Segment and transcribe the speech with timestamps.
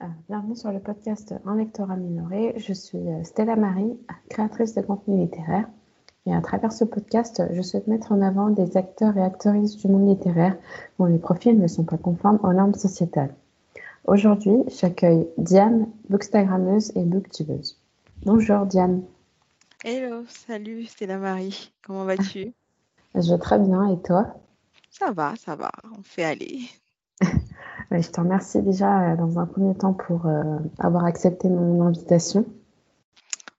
[0.00, 2.54] Euh, bienvenue sur le podcast Un lectorat minoré.
[2.56, 3.98] Je suis euh, Stella Marie,
[4.30, 5.68] créatrice de contenu littéraire.
[6.24, 9.88] Et à travers ce podcast, je souhaite mettre en avant des acteurs et actrices du
[9.88, 10.56] monde littéraire
[11.00, 13.34] dont les profils ne sont pas conformes aux normes sociétales.
[14.04, 17.80] Aujourd'hui, j'accueille Diane, bookstagrammeuse et booktubeuse.
[18.24, 19.02] Bonjour Diane.
[19.82, 21.72] Hello, salut Stella Marie.
[21.84, 22.52] Comment vas-tu?
[23.16, 24.36] Je vais très bien et toi?
[24.90, 25.72] Ça va, ça va.
[25.98, 26.60] On fait aller.
[27.90, 32.44] Je te remercie déjà euh, dans un premier temps pour euh, avoir accepté mon invitation.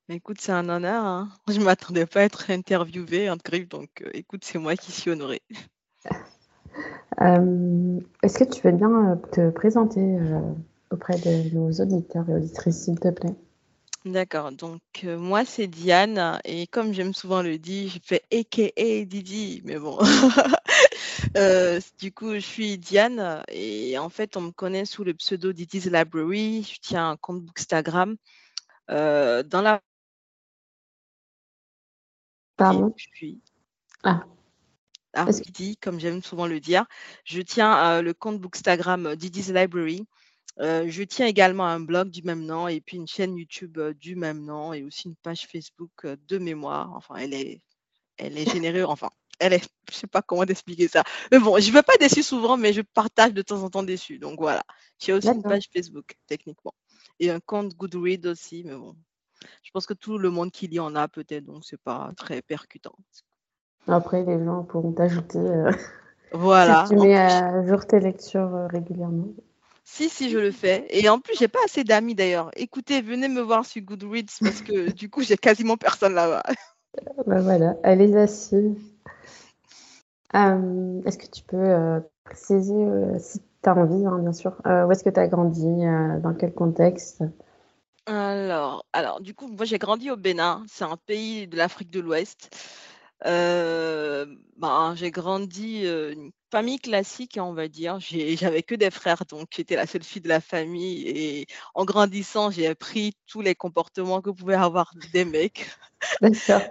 [0.07, 1.03] Écoute, c'est un honneur.
[1.03, 1.29] Hein.
[1.47, 4.91] Je ne m'attendais pas à être interviewée en griffe, donc euh, écoute, c'est moi qui
[4.91, 5.41] suis honorée.
[7.21, 10.17] Est-ce que tu veux bien te présenter
[10.89, 13.35] auprès de nos auditeurs et auditrices, s'il te plaît?
[14.05, 19.61] D'accord, donc moi c'est Diane et comme j'aime souvent le dire, je fais AKA Didi,
[19.65, 19.97] mais bon,
[21.37, 25.53] Euh, du coup, je suis Diane et en fait, on me connaît sous le pseudo
[25.53, 26.63] Didi's Library.
[26.63, 28.15] Je tiens un compte Bookstagram.
[28.89, 29.81] Euh, dans la.
[32.57, 32.93] Pardon?
[32.97, 33.41] Je suis.
[34.03, 34.23] Ah.
[35.13, 36.85] Ah, Didi, comme j'aime souvent le dire.
[37.25, 40.07] Je tiens euh, le compte Bookstagram Didi's Library.
[40.57, 44.43] je tiens également un blog du même nom et puis une chaîne YouTube du même
[44.43, 46.91] nom et aussi une page Facebook de mémoire.
[46.95, 47.61] Enfin, elle est,
[48.17, 51.03] elle est générée, enfin, elle est, je sais pas comment t'expliquer ça.
[51.31, 53.83] Mais bon, je ne vais pas dessus souvent, mais je partage de temps en temps
[53.83, 54.19] dessus.
[54.19, 54.63] Donc voilà.
[54.99, 56.73] J'ai aussi une page Facebook, techniquement.
[57.19, 58.95] Et un compte Goodread aussi, mais bon.
[59.63, 62.41] Je pense que tout le monde qui lit en a peut-être, donc c'est pas très
[62.41, 62.95] percutant.
[63.87, 65.39] Après, les gens pourront t'ajouter.
[65.39, 65.71] Euh,
[66.33, 66.85] voilà.
[66.87, 69.29] si tu mets à jour tes lectures euh, régulièrement.
[69.83, 70.85] Si, si, je le fais.
[70.89, 72.51] Et en plus, j'ai pas assez d'amis d'ailleurs.
[72.55, 76.43] Écoutez, venez me voir sur Goodreads parce que du coup, j'ai quasiment personne là-bas.
[77.27, 78.75] Ben voilà, allez assis.
[80.35, 84.55] Euh, est-ce que tu peux euh, préciser, euh, si tu as envie, hein, bien sûr,
[84.65, 85.65] où est-ce que tu as grandi,
[86.21, 87.23] dans quel contexte?
[88.05, 91.99] Alors, alors, du coup, moi j'ai grandi au Bénin, c'est un pays de l'Afrique de
[91.99, 92.55] l'Ouest.
[93.23, 97.99] ben, j'ai grandi une famille classique, on va dire.
[97.99, 101.07] J'avais que des frères, donc j'étais la seule fille de la famille.
[101.07, 105.69] Et en grandissant, j'ai appris tous les comportements que pouvaient avoir des mecs.
[106.21, 106.61] D'accord.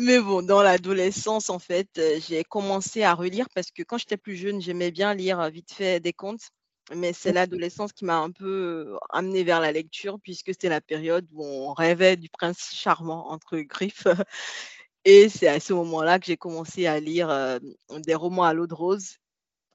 [0.00, 4.16] Mais bon, dans l'adolescence, en fait, euh, j'ai commencé à relire parce que quand j'étais
[4.16, 6.50] plus jeune, j'aimais bien lire euh, vite fait des contes.
[6.94, 10.80] Mais c'est l'adolescence qui m'a un peu euh, amenée vers la lecture puisque c'était la
[10.80, 14.06] période où on rêvait du prince charmant entre griffes.
[15.04, 17.58] Et c'est à ce moment-là que j'ai commencé à lire
[17.90, 19.16] des romans à l'eau de rose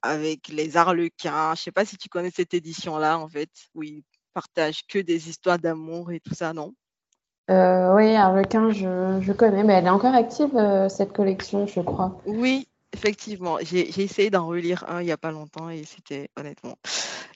[0.02, 1.54] avec les Arlequins.
[1.56, 4.04] Je ne sais pas si tu connais cette édition-là, en fait, où ils
[4.34, 6.74] partagent que des histoires d'amour et tout ça, non?
[7.50, 11.80] Euh, oui, Arlequin, je, je connais, mais elle est encore active, euh, cette collection, je
[11.80, 12.18] crois.
[12.24, 13.58] Oui, effectivement.
[13.60, 16.78] J'ai essayé d'en relire un il n'y a pas longtemps et c'était honnêtement.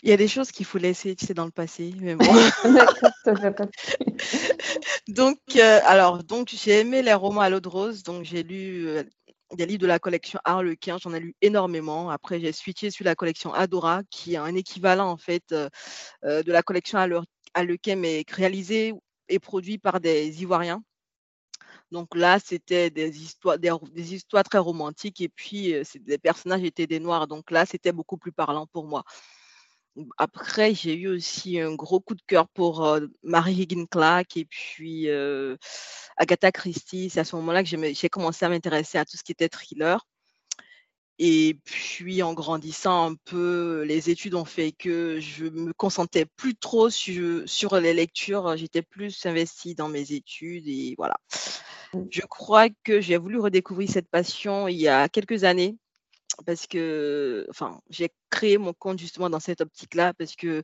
[0.03, 2.25] Il y a des choses qu'il faut laisser, tu sais, dans le passé, mais bon.
[5.09, 8.89] donc, euh, alors, donc j'ai aimé les romans à l'eau de rose, donc j'ai lu
[9.57, 12.09] des livres de la collection Arlequin, j'en ai lu énormément.
[12.09, 16.63] Après, j'ai switché sur la collection Adora, qui est un équivalent en fait de la
[16.63, 16.99] collection
[17.55, 18.95] Arlequin, mais réalisé
[19.29, 20.83] et produit par des Ivoiriens.
[21.91, 26.87] Donc là, c'était des histoires, des, histoires très romantiques et puis euh, les personnages étaient
[26.87, 27.27] des noirs.
[27.27, 29.05] Donc là, c'était beaucoup plus parlant pour moi.
[30.17, 34.45] Après, j'ai eu aussi un gros coup de cœur pour euh, Marie Higgin Clark et
[34.45, 35.57] puis euh,
[36.17, 37.11] Agatha Christie.
[37.11, 40.07] C'est à ce moment-là que j'ai commencé à m'intéresser à tout ce qui était thriller.
[41.19, 46.55] Et puis en grandissant un peu, les études ont fait que je me concentrais plus
[46.55, 51.17] trop sur, les lectures, j'étais plus investie dans mes études et voilà.
[51.93, 52.03] Mmh.
[52.11, 55.77] Je crois que j'ai voulu redécouvrir cette passion il y a quelques années
[56.47, 60.63] parce que, enfin, j'ai créé mon compte justement dans cette optique-là parce que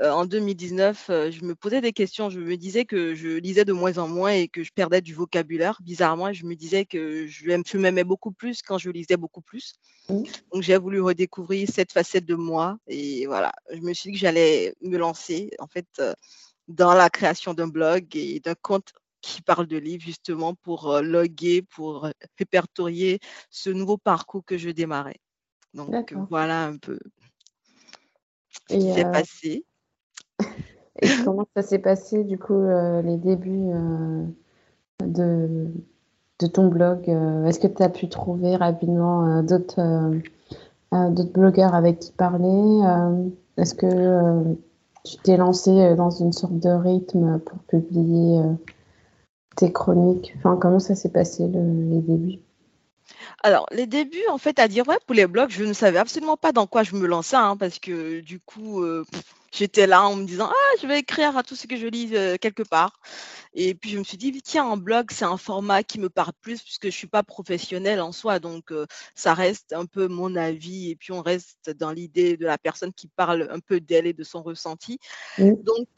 [0.00, 2.30] en 2019, je me posais des questions.
[2.30, 5.14] Je me disais que je lisais de moins en moins et que je perdais du
[5.14, 5.78] vocabulaire.
[5.82, 9.74] Bizarrement, je me disais que je m'aimais beaucoup plus quand je lisais beaucoup plus.
[10.08, 10.22] Mmh.
[10.52, 14.20] Donc, j'ai voulu redécouvrir cette facette de moi et voilà, je me suis dit que
[14.20, 15.86] j'allais me lancer en fait
[16.68, 21.62] dans la création d'un blog et d'un compte qui parle de livres justement pour loguer,
[21.62, 22.08] pour
[22.38, 23.18] répertorier
[23.50, 25.18] ce nouveau parcours que je démarrais.
[25.74, 26.98] Donc voilà un peu
[28.48, 29.64] ce qui s'est passé.
[31.00, 32.60] Et comment ça s'est passé du coup
[33.04, 33.70] les débuts
[35.04, 35.66] de,
[36.40, 37.08] de ton blog
[37.46, 40.10] Est-ce que tu as pu trouver rapidement d'autres
[41.32, 42.82] blogueurs avec qui parler
[43.56, 44.56] Est-ce que
[45.04, 48.42] tu t'es lancé dans une sorte de rythme pour publier
[49.54, 50.34] tes chroniques?
[50.38, 52.40] Enfin, comment ça s'est passé les débuts?
[53.42, 56.36] Alors, les débuts, en fait, à dire vrai, pour les blogs, je ne savais absolument
[56.36, 59.04] pas dans quoi je me lançais, hein, parce que du coup, euh,
[59.52, 62.10] j'étais là en me disant ah je vais écrire à tout ce que je lis
[62.40, 63.00] quelque part.
[63.54, 66.32] Et puis je me suis dit tiens un blog c'est un format qui me parle
[66.40, 68.72] plus puisque je suis pas professionnelle en soi donc
[69.14, 72.92] ça reste un peu mon avis et puis on reste dans l'idée de la personne
[72.92, 74.98] qui parle un peu d'elle et de son ressenti.
[75.38, 75.88] Donc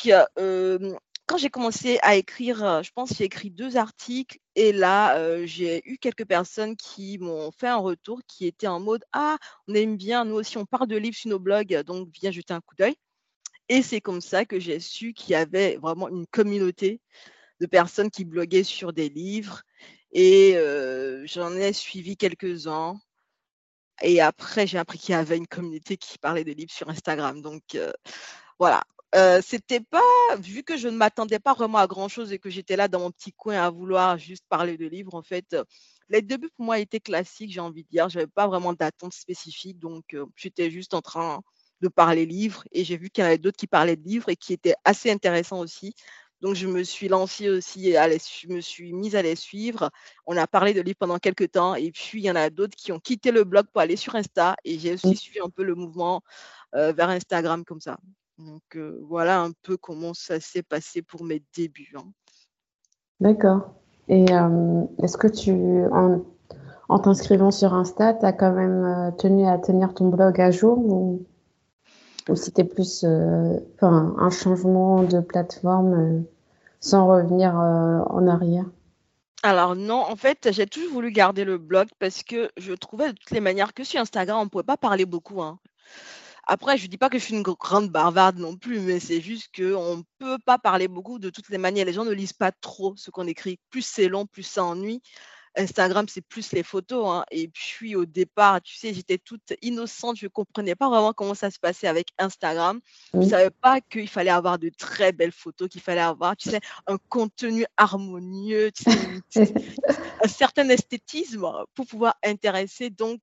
[1.26, 5.80] quand j'ai commencé à écrire, je pense que j'ai écrit deux articles et là, j'ai
[5.88, 9.38] eu quelques personnes qui m'ont fait un retour qui était en mode Ah,
[9.68, 12.52] on aime bien, nous aussi, on parle de livres sur nos blogs, donc viens jeter
[12.52, 12.96] un coup d'œil.
[13.72, 17.00] Et c'est comme ça que j'ai su qu'il y avait vraiment une communauté
[17.60, 19.62] de personnes qui bloguaient sur des livres.
[20.12, 20.56] Et
[21.24, 23.00] j'en ai suivi quelques-uns.
[24.02, 27.42] Et après, j'ai appris qu'il y avait une communauté qui parlait des livres sur Instagram.
[27.42, 27.78] Donc
[28.58, 28.82] voilà,
[29.40, 30.02] c'était pas,
[30.38, 32.98] vu que je ne m'attendais pas vraiment à grand chose et que j'étais là dans
[32.98, 35.56] mon petit coin à vouloir juste parler de livres, en fait,
[36.08, 38.08] les débuts pour moi étaient classiques, j'ai envie de dire.
[38.08, 41.40] Je n'avais pas vraiment d'attente spécifique, donc j'étais juste en train
[41.80, 44.28] de parler livres et j'ai vu qu'il y en avait d'autres qui parlaient de livres
[44.28, 45.94] et qui étaient assez intéressants aussi.
[46.40, 49.90] Donc, je me suis lancée aussi, à je me suis mise à les suivre.
[50.26, 52.76] On a parlé de livres pendant quelques temps et puis il y en a d'autres
[52.76, 55.16] qui ont quitté le blog pour aller sur Insta et j'ai aussi mmh.
[55.16, 56.22] suivi un peu le mouvement
[56.72, 57.98] vers Instagram comme ça.
[58.38, 61.92] Donc voilà un peu comment ça s'est passé pour mes débuts.
[61.96, 62.06] Hein.
[63.20, 63.74] D'accord.
[64.08, 64.24] Et
[65.02, 65.52] est-ce que tu,
[66.88, 70.78] en, t'inscrivant sur Insta, tu as quand même tenu à tenir ton blog à jour
[70.78, 71.26] ou,
[72.34, 76.24] c'était plus un changement de plateforme
[76.80, 78.66] sans revenir en arrière
[79.42, 83.18] alors non, en fait, j'ai toujours voulu garder le blog parce que je trouvais de
[83.18, 85.42] toutes les manières que sur Instagram, on ne pouvait pas parler beaucoup.
[85.42, 85.58] Hein.
[86.46, 89.20] Après, je ne dis pas que je suis une grande bavarde non plus, mais c'est
[89.20, 91.86] juste qu'on ne peut pas parler beaucoup de toutes les manières.
[91.86, 93.58] Les gens ne lisent pas trop ce qu'on écrit.
[93.70, 95.00] Plus c'est long, plus ça ennuie.
[95.56, 97.06] Instagram, c'est plus les photos.
[97.08, 97.24] Hein.
[97.30, 101.34] Et puis au départ, tu sais, j'étais toute innocente, je ne comprenais pas vraiment comment
[101.34, 102.80] ça se passait avec Instagram.
[103.12, 106.50] Je ne savais pas qu'il fallait avoir de très belles photos, qu'il fallait avoir, tu
[106.50, 108.70] sais, un contenu harmonieux,
[109.36, 112.90] un certain esthétisme pour pouvoir intéresser.
[112.90, 113.20] Donc,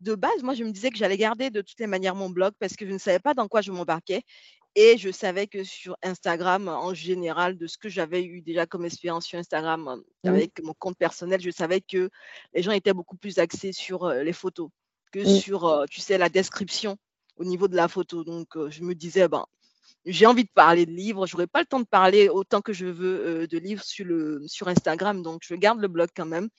[0.00, 2.52] de base, moi, je me disais que j'allais garder de toutes les manières mon blog
[2.58, 4.22] parce que je ne savais pas dans quoi je m'embarquais.
[4.80, 8.84] Et je savais que sur Instagram, en général, de ce que j'avais eu déjà comme
[8.84, 10.28] expérience sur Instagram mmh.
[10.28, 12.08] avec mon compte personnel, je savais que
[12.54, 14.68] les gens étaient beaucoup plus axés sur les photos
[15.10, 15.40] que mmh.
[15.40, 16.96] sur, tu sais, la description
[17.38, 18.22] au niveau de la photo.
[18.22, 19.46] Donc, je me disais, ben,
[20.06, 22.72] j'ai envie de parler de livres, je n'aurai pas le temps de parler autant que
[22.72, 26.50] je veux de livres sur, le, sur Instagram, donc je garde le blog quand même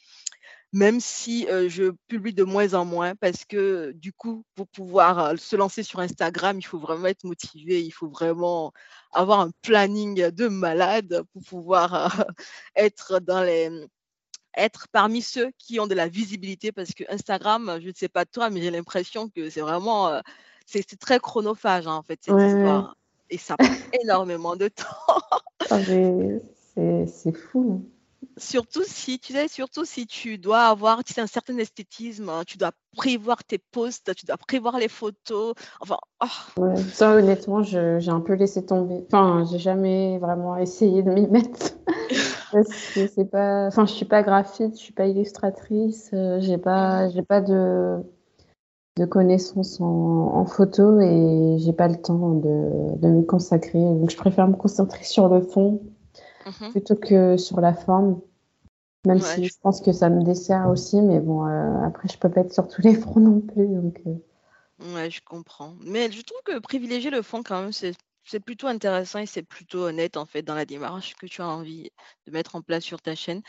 [0.71, 5.55] même si je publie de moins en moins parce que du coup, pour pouvoir se
[5.55, 8.71] lancer sur Instagram, il faut vraiment être motivé, il faut vraiment
[9.11, 12.25] avoir un planning de malade pour pouvoir
[12.75, 13.69] être dans les
[14.57, 18.25] être parmi ceux qui ont de la visibilité parce que Instagram, je ne sais pas
[18.25, 20.21] toi, mais j'ai l'impression que c'est vraiment
[20.65, 22.95] c'est très chronophage hein, en fait cette histoire
[23.29, 23.67] et ça prend
[24.03, 25.21] énormément de temps.
[25.69, 27.89] Ah, c'est fou.
[28.39, 32.43] Surtout si, tu sais, surtout si tu dois avoir tu sais, un certain esthétisme, hein,
[32.47, 35.53] tu dois prévoir tes posts, tu dois prévoir les photos.
[35.81, 36.75] Enfin, oh.
[36.91, 39.05] ça, honnêtement, j'ai un peu laissé tomber.
[39.07, 41.75] Enfin, j'ai jamais vraiment essayé de m'y mettre.
[42.63, 47.21] c'est pas, enfin, je suis pas graphiste, je suis pas illustratrice, euh, j'ai pas, j'ai
[47.21, 47.97] pas de,
[48.97, 53.79] de connaissances en, photo et j'ai pas le temps de, de me consacrer.
[53.79, 55.81] Donc, je préfère me concentrer sur le fond
[56.45, 58.21] mmh plutôt que sur la forme.
[59.05, 62.29] Même si je pense que ça me dessert aussi, mais bon, euh, après, je peux
[62.29, 63.67] pas être sur tous les fronts non plus.
[63.67, 64.93] Donc, euh.
[64.93, 65.75] Ouais, je comprends.
[65.81, 67.93] Mais je trouve que privilégier le fond, quand même, c'est
[68.25, 71.47] c'est plutôt intéressant et c'est plutôt honnête, en fait, dans la démarche que tu as
[71.47, 71.89] envie
[72.27, 73.41] de mettre en place sur ta chaîne.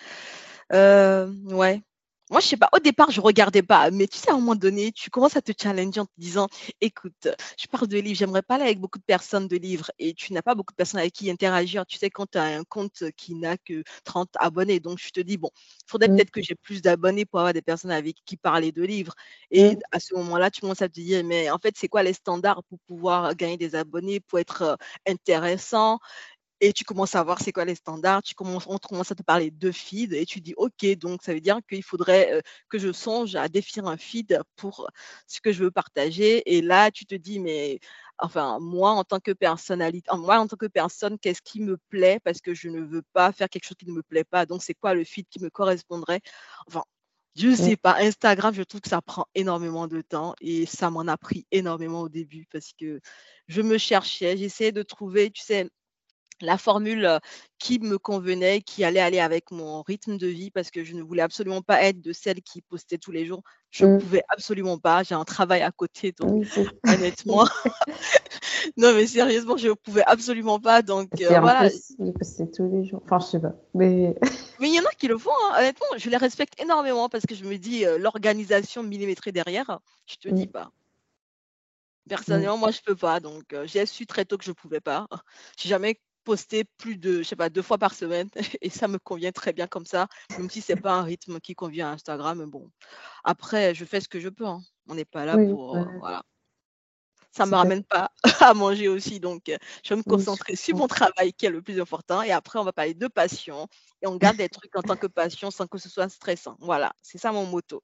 [0.72, 1.82] Euh, ouais.
[2.30, 4.54] Moi, je sais pas, au départ, je regardais pas, mais tu sais, à un moment
[4.54, 6.46] donné, tu commences à te challenger en te disant,
[6.80, 7.26] écoute,
[7.58, 10.40] je parle de livres, j'aimerais parler avec beaucoup de personnes de livres et tu n'as
[10.42, 11.84] pas beaucoup de personnes avec qui interagir.
[11.86, 15.20] Tu sais, quand tu as un compte qui n'a que 30 abonnés, donc je te
[15.20, 16.16] dis, bon, il faudrait mmh.
[16.16, 19.14] peut-être que j'ai plus d'abonnés pour avoir des personnes avec qui parler de livres.
[19.50, 19.78] Et mmh.
[19.90, 22.62] à ce moment-là, tu commences à te dire, mais en fait, c'est quoi les standards
[22.68, 25.98] pour pouvoir gagner des abonnés, pour être intéressant?
[26.60, 29.22] Et tu commences à voir c'est quoi les standards, tu commences, on commence à te
[29.22, 32.92] parler de feed et tu dis OK, donc ça veut dire qu'il faudrait que je
[32.92, 34.88] songe à définir un feed pour
[35.26, 36.42] ce que je veux partager.
[36.54, 37.80] Et là, tu te dis, mais
[38.18, 42.20] enfin, moi en tant que personnalité, moi en tant que personne, qu'est-ce qui me plaît
[42.24, 44.46] parce que je ne veux pas faire quelque chose qui ne me plaît pas?
[44.46, 46.20] Donc, c'est quoi le feed qui me correspondrait?
[46.66, 46.82] Enfin,
[47.36, 47.96] je ne sais pas.
[47.98, 52.00] Instagram, je trouve que ça prend énormément de temps et ça m'en a pris énormément
[52.02, 53.00] au début parce que
[53.48, 55.68] je me cherchais, j'essayais de trouver, tu sais,
[56.40, 57.18] la formule
[57.58, 61.02] qui me convenait, qui allait aller avec mon rythme de vie parce que je ne
[61.02, 63.42] voulais absolument pas être de celle qui postait tous les jours.
[63.70, 63.98] Je ne mmh.
[63.98, 65.02] pouvais absolument pas.
[65.02, 66.44] J'ai un travail à côté, donc
[66.86, 67.46] honnêtement,
[68.76, 70.82] non, mais sérieusement, je ne pouvais absolument pas.
[70.82, 71.68] Donc, euh, voilà.
[72.54, 73.02] Tous les jours.
[73.04, 73.54] Enfin, je sais pas.
[73.74, 74.16] Mais
[74.60, 75.30] mais il y en a qui le font.
[75.30, 75.58] Hein.
[75.58, 80.16] Honnêtement, je les respecte énormément parce que je me dis, euh, l'organisation millimétrée derrière, je
[80.16, 80.52] te dis mm.
[80.52, 80.70] pas.
[82.08, 83.20] Personnellement, moi, je peux pas.
[83.20, 85.06] Donc, j'ai su très tôt que je pouvais pas.
[85.56, 88.28] J'ai jamais posté plus de, je sais pas, deux fois par semaine
[88.60, 90.06] et ça me convient très bien comme ça,
[90.38, 92.48] même si c'est pas un rythme qui convient à Instagram.
[92.48, 92.70] Bon,
[93.24, 94.46] après, je fais ce que je peux.
[94.46, 94.62] Hein.
[94.88, 96.22] On n'est pas là pour, voilà.
[97.32, 98.12] Ça me ramène pas
[98.48, 99.42] à manger aussi, donc
[99.82, 102.22] je vais me concentrer sur mon travail qui est le plus important.
[102.22, 103.66] Et après, on va parler de passion
[104.00, 106.56] et on garde des trucs en tant que passion sans que ce soit stressant.
[106.60, 107.82] Voilà, c'est ça mon motto,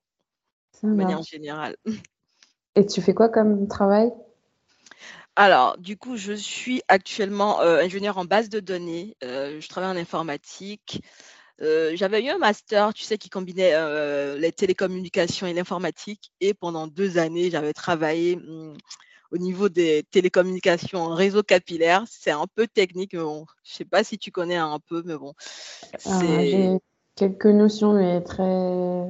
[0.85, 1.77] de manière générale.
[2.77, 4.13] Et tu fais quoi comme travail?
[5.37, 9.17] Alors, du coup, je suis actuellement euh, ingénieure en base de données.
[9.23, 11.03] Euh, je travaille en informatique.
[11.61, 13.75] Euh, j'avais eu un master, tu sais, qui combinait
[14.39, 16.33] les télécommunications et l'informatique.
[16.41, 18.75] Et pendant deux années, j'avais travaillé hmm,
[19.31, 22.05] au niveau des télécommunications en réseau capillaire.
[22.09, 25.03] C'est un peu technique, mais bon, je ne sais pas si tu connais un peu,
[25.05, 25.35] mais bon.
[26.07, 26.79] Ah, j'ai
[27.15, 29.07] quelques notions, mais très,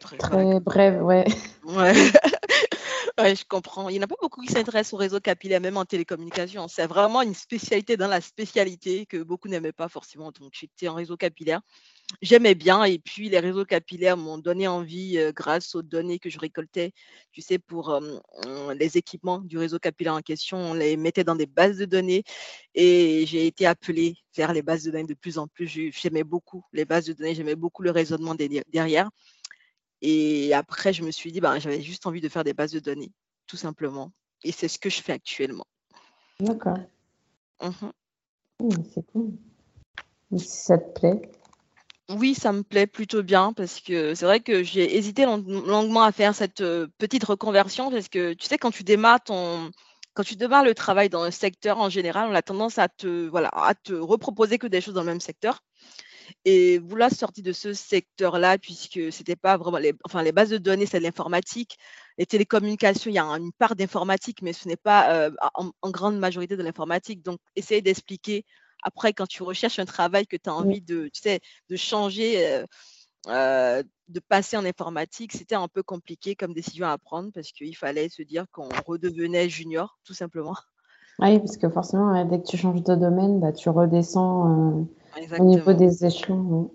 [0.00, 1.24] très, très brèves, ouais.
[1.64, 1.92] Ouais.
[3.18, 3.88] Je comprends.
[3.88, 6.68] Il n'y en a pas beaucoup qui s'intéressent au réseau capillaire, même en télécommunication.
[6.68, 10.32] C'est vraiment une spécialité dans la spécialité que beaucoup n'aimaient pas forcément.
[10.32, 11.60] Donc, j'étais en réseau capillaire.
[12.22, 12.84] J'aimais bien.
[12.84, 16.92] Et puis, les réseaux capillaires m'ont donné envie euh, grâce aux données que je récoltais.
[17.32, 17.98] Tu sais, pour
[18.74, 22.24] les équipements du réseau capillaire en question, on les mettait dans des bases de données.
[22.74, 25.66] Et j'ai été appelée vers les bases de données de plus en plus.
[25.66, 27.34] J'aimais beaucoup les bases de données.
[27.34, 29.10] J'aimais beaucoup le raisonnement derrière.
[30.06, 32.78] Et après, je me suis dit, ben, j'avais juste envie de faire des bases de
[32.78, 33.10] données,
[33.46, 34.12] tout simplement.
[34.42, 35.64] Et c'est ce que je fais actuellement.
[36.40, 36.76] D'accord.
[37.62, 37.88] Mmh
[38.94, 39.32] c'est cool.
[40.36, 41.22] Si ça te plaît?
[42.10, 46.12] Oui, ça me plaît plutôt bien parce que c'est vrai que j'ai hésité longuement à
[46.12, 46.62] faire cette
[46.98, 49.70] petite reconversion parce que tu sais, quand tu démarres ton,
[50.12, 53.26] quand tu démarres le travail dans un secteur en général, on a tendance à te,
[53.28, 55.64] voilà, à te reproposer que des choses dans le même secteur.
[56.44, 60.58] Et vous la de ce secteur-là, puisque c'était pas vraiment les, enfin, les bases de
[60.58, 61.78] données, c'est de l'informatique.
[62.18, 66.18] Les télécommunications, il y a une part d'informatique, mais ce n'est pas euh, en, grande
[66.18, 67.22] majorité de l'informatique.
[67.22, 68.44] Donc, essayer d'expliquer
[68.82, 71.40] après, quand tu recherches un travail que tu as envie de, tu sais,
[71.70, 72.66] de changer, euh,
[73.28, 77.74] euh, de passer en informatique, c'était un peu compliqué comme décision à prendre parce qu'il
[77.74, 80.54] fallait se dire qu'on redevenait junior, tout simplement.
[81.18, 84.86] Oui, parce que forcément, dès que tu changes de domaine, bah, tu redescends
[85.38, 86.70] au niveau des échelons.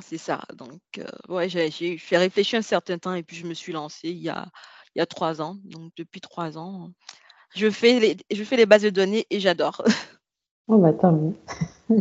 [0.00, 0.40] C'est ça.
[0.56, 4.08] Donc, euh, ouais, j'ai fait réfléchir un certain temps et puis je me suis lancée
[4.08, 4.46] il y a,
[4.94, 5.56] il y a trois ans.
[5.64, 6.90] Donc, depuis trois ans,
[7.54, 9.82] je fais les, je fais les bases de données et j'adore.
[10.68, 11.34] Oh, bah tant mieux.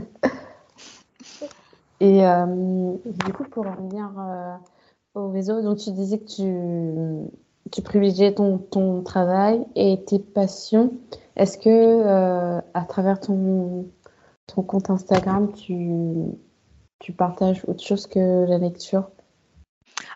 [2.00, 2.94] et euh,
[3.26, 4.56] du coup, pour revenir euh,
[5.16, 10.94] au réseau, donc tu disais que tu, tu privilégiais ton, ton travail et tes passions.
[11.36, 13.88] Est-ce que à travers ton,
[14.54, 15.88] ton compte Instagram, tu,
[17.00, 19.10] tu partages autre chose que la lecture?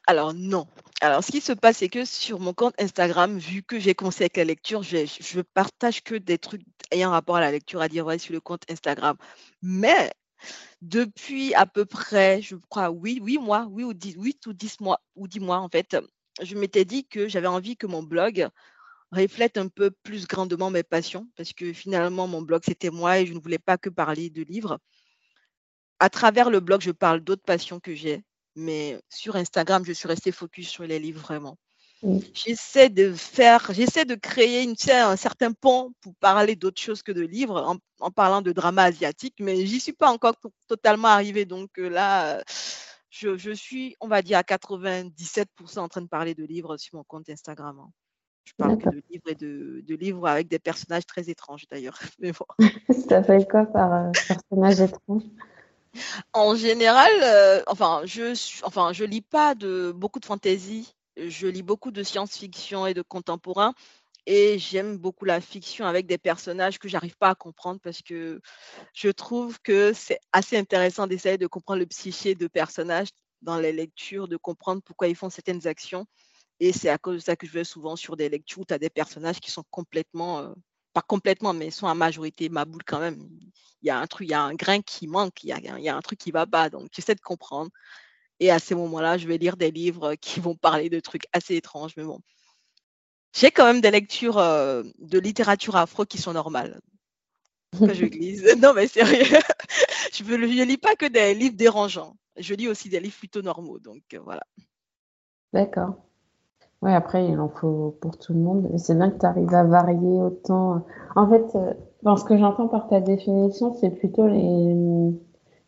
[0.07, 0.67] Alors non.
[1.01, 4.23] Alors ce qui se passe, c'est que sur mon compte Instagram, vu que j'ai commencé
[4.23, 6.61] avec la lecture, je, partage que des trucs
[6.91, 9.15] ayant rapport à la lecture à dire ouais, sur le compte Instagram.
[9.61, 10.11] Mais
[10.81, 14.79] depuis à peu près, je crois, oui, oui mois, oui ou 10, 8 ou 10
[14.81, 15.97] mois, ou 10 mois en fait,
[16.41, 18.49] je m'étais dit que j'avais envie que mon blog
[19.11, 23.25] reflète un peu plus grandement mes passions, parce que finalement, mon blog, c'était moi et
[23.25, 24.79] je ne voulais pas que parler de livres.
[25.99, 28.23] À travers le blog, je parle d'autres passions que j'ai,
[28.55, 31.57] mais sur Instagram, je suis restée focus sur les livres vraiment.
[32.33, 37.11] J'essaie de faire, j'essaie de créer une, un certain pont pour parler d'autres choses que
[37.11, 40.35] de livres en, parlant de drama asiatique, mais j'y suis pas encore
[40.67, 41.45] totalement arrivée.
[41.45, 42.43] Donc euh, là,
[43.09, 46.95] je, je, suis, on va dire, à 97% en train de parler de livres sur
[46.95, 47.89] mon compte Instagram.
[48.45, 51.99] Je parle de livres et de, livres avec des personnages très étranges d'ailleurs.
[52.19, 52.45] Mais bon.
[53.09, 55.23] Ça fait quoi par euh, personnage étrange?
[56.33, 58.33] En général, euh, enfin, je
[58.63, 60.93] enfin, je lis pas de beaucoup de fantaisie.
[61.17, 63.73] Je lis beaucoup de science-fiction et de contemporain.
[64.27, 68.41] Et j'aime beaucoup la fiction avec des personnages que j'arrive pas à comprendre parce que
[68.93, 73.09] je trouve que c'est assez intéressant d'essayer de comprendre le psyché de personnages
[73.43, 76.07] dans les lectures, de comprendre pourquoi ils font certaines actions.
[76.59, 78.73] Et c'est à cause de ça que je vais souvent sur des lectures où tu
[78.73, 80.53] as des personnages qui sont complètement, euh,
[80.93, 83.27] pas complètement, mais sont à majorité ma boule quand même.
[83.81, 85.59] Il y a un truc, il y a un grain qui manque, il y a,
[85.59, 86.69] il y a un truc qui va pas.
[86.69, 87.69] Donc, j'essaie de comprendre.
[88.39, 91.55] Et à ces moments-là, je vais lire des livres qui vont parler de trucs assez
[91.55, 91.93] étranges.
[91.97, 92.19] Mais bon,
[93.33, 96.79] j'ai quand même des lectures euh, de littérature afro qui sont normales.
[97.77, 98.43] Que je glisse.
[98.57, 99.23] Non, mais sérieux.
[100.13, 102.15] je ne lis pas que des livres dérangeants.
[102.37, 103.79] Je lis aussi des livres plutôt normaux.
[103.79, 104.43] Donc, euh, voilà.
[105.53, 106.04] D'accord.
[106.81, 108.69] Ouais, après, il en faut pour tout le monde.
[108.77, 110.85] C'est bien que tu arrives à varier autant.
[111.15, 111.57] En fait,
[112.03, 114.75] dans ce que j'entends par ta définition, c'est plutôt les.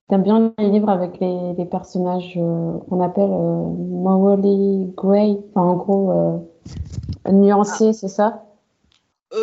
[0.10, 6.48] T'aimes bien les livres avec les, personnages qu'on appelle morally grey, enfin en gros
[7.30, 8.46] nuancés, c'est ça?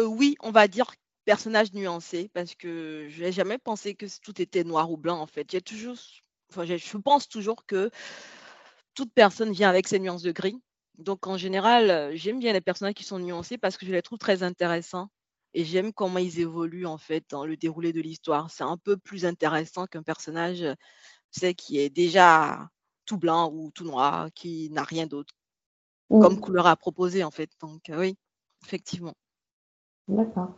[0.08, 0.86] Oui, on va dire
[1.24, 5.26] personnage nuancé parce que je n'ai jamais pensé que tout était noir ou blanc en
[5.26, 5.50] fait.
[5.50, 5.96] J'ai toujours,
[6.50, 7.90] enfin, je pense toujours que
[8.94, 10.60] toute personne vient avec ses nuances de gris.
[10.98, 14.18] Donc en général, j'aime bien les personnages qui sont nuancés parce que je les trouve
[14.18, 15.08] très intéressants
[15.54, 18.50] et j'aime comment ils évoluent en fait dans le déroulé de l'histoire.
[18.50, 20.64] C'est un peu plus intéressant qu'un personnage,
[21.30, 22.68] c'est qui est déjà
[23.06, 25.34] tout blanc ou tout noir, qui n'a rien d'autre
[26.08, 27.50] comme couleur à proposer en fait.
[27.60, 28.16] Donc oui,
[28.62, 29.14] effectivement.
[30.08, 30.50] D'accord.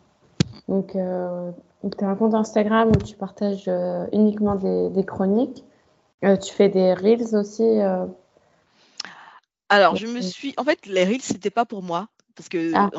[0.69, 1.53] Donc, euh,
[1.97, 5.65] tu as un compte Instagram où tu partages euh, uniquement des, chroniques.
[6.25, 7.63] Euh, tu fais des reels aussi.
[9.73, 9.75] Euh.
[9.75, 10.55] Alors, je me suis.
[10.57, 12.09] En fait, les reels, c'était pas pour moi.
[12.35, 12.73] Parce que.
[12.75, 12.91] Ah.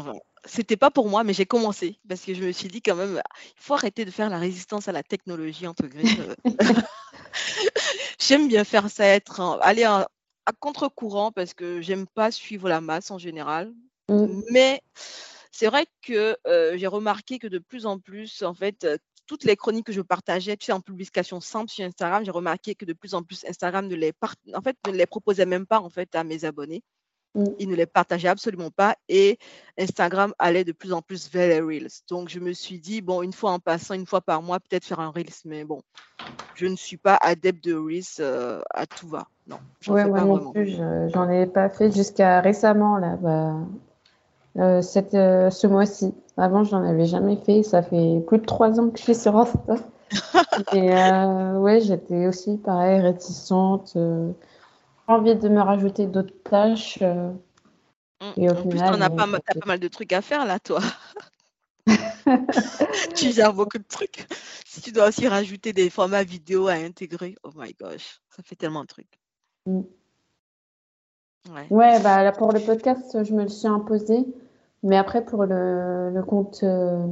[0.45, 1.99] c'était pas pour moi, mais j'ai commencé.
[2.07, 4.87] Parce que je me suis dit, quand même, il faut arrêter de faire la résistance
[4.87, 6.19] à la technologie, entre griffes.
[8.19, 10.07] j'aime bien faire ça, être, aller à,
[10.59, 13.73] contre-courant, parce que j'aime pas suivre la masse en général.
[14.09, 14.41] Mmh.
[14.51, 14.81] Mais
[15.51, 16.37] c'est vrai que
[16.75, 18.87] j'ai remarqué que de plus en plus, en fait,
[19.27, 22.73] toutes les chroniques que je partageais, tu sais, en publication simple sur Instagram, j'ai remarqué
[22.73, 24.13] que de plus en plus, Instagram ne les,
[24.55, 26.83] en fait, ne les proposait même pas en fait, à mes abonnés.
[27.35, 27.45] Mmh.
[27.59, 29.37] Ils ne les partageaient absolument pas et
[29.77, 31.91] Instagram allait de plus en plus vers les Reels.
[32.09, 34.85] Donc, je me suis dit, bon, une fois en passant, une fois par mois, peut-être
[34.85, 35.81] faire un Reels, mais bon,
[36.55, 39.27] je ne suis pas adepte de Reels à tout va.
[39.45, 40.77] Non, ouais, moi non plus,
[41.13, 42.97] j'en ai pas fait jusqu'à récemment.
[42.97, 43.55] Là, bah,
[44.57, 46.13] euh, cette, euh, ce mois-ci.
[46.35, 47.63] Avant, je n'en avais jamais fait.
[47.63, 49.75] Ça fait plus de trois ans que je suis sur Insta.
[50.73, 53.97] et euh, ouais, j'étais aussi pareil, réticente.
[55.07, 56.99] Envie de me rajouter d'autres tâches.
[58.19, 58.41] Mmh.
[58.41, 60.59] et au en final, plus, tu as, pas, pas mal de trucs à faire là,
[60.59, 60.79] toi.
[63.15, 64.25] tu gères beaucoup de trucs.
[64.65, 68.55] Si tu dois aussi rajouter des formats vidéo à intégrer, oh my gosh, ça fait
[68.55, 69.19] tellement de trucs.
[69.65, 69.81] Mmh.
[71.49, 71.67] Ouais.
[71.69, 74.25] ouais, bah, là, pour le podcast, je me le suis imposé.
[74.87, 76.61] Mais après, pour le, le compte.
[76.63, 77.05] Euh,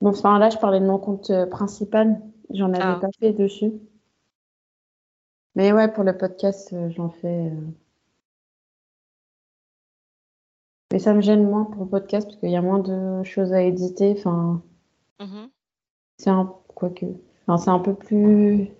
[0.00, 2.20] bon, enfin, là, je parlais de mon compte euh, principal.
[2.50, 2.98] J'en avais ah.
[3.00, 3.72] pas fait dessus.
[5.54, 7.52] Mais ouais, pour le podcast, euh, j'en fais.
[10.92, 13.52] Mais ça me gêne moins pour le podcast parce qu'il y a moins de choses
[13.52, 14.14] à éditer.
[14.18, 14.62] Enfin,
[15.20, 15.46] mmh
[16.18, 17.04] c'est un quoique.
[17.46, 18.70] Enfin, c'est un peu plus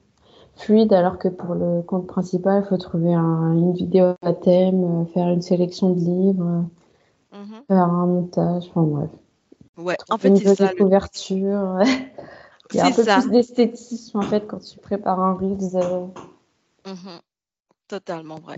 [0.54, 5.28] fluide alors que pour le compte principal, il faut trouver une vidéo à thème, faire
[5.28, 6.64] une sélection de livres.
[7.36, 9.10] Mmh faire un montage, enfin bref.
[9.76, 10.74] Ouais, en fait, c'est ça.
[10.74, 11.78] couverture.
[12.72, 16.08] Il y a un peu plus d'esthétisme en fait quand tu prépares un Reels.
[16.86, 17.20] Mmh
[17.88, 18.56] Totalement vrai.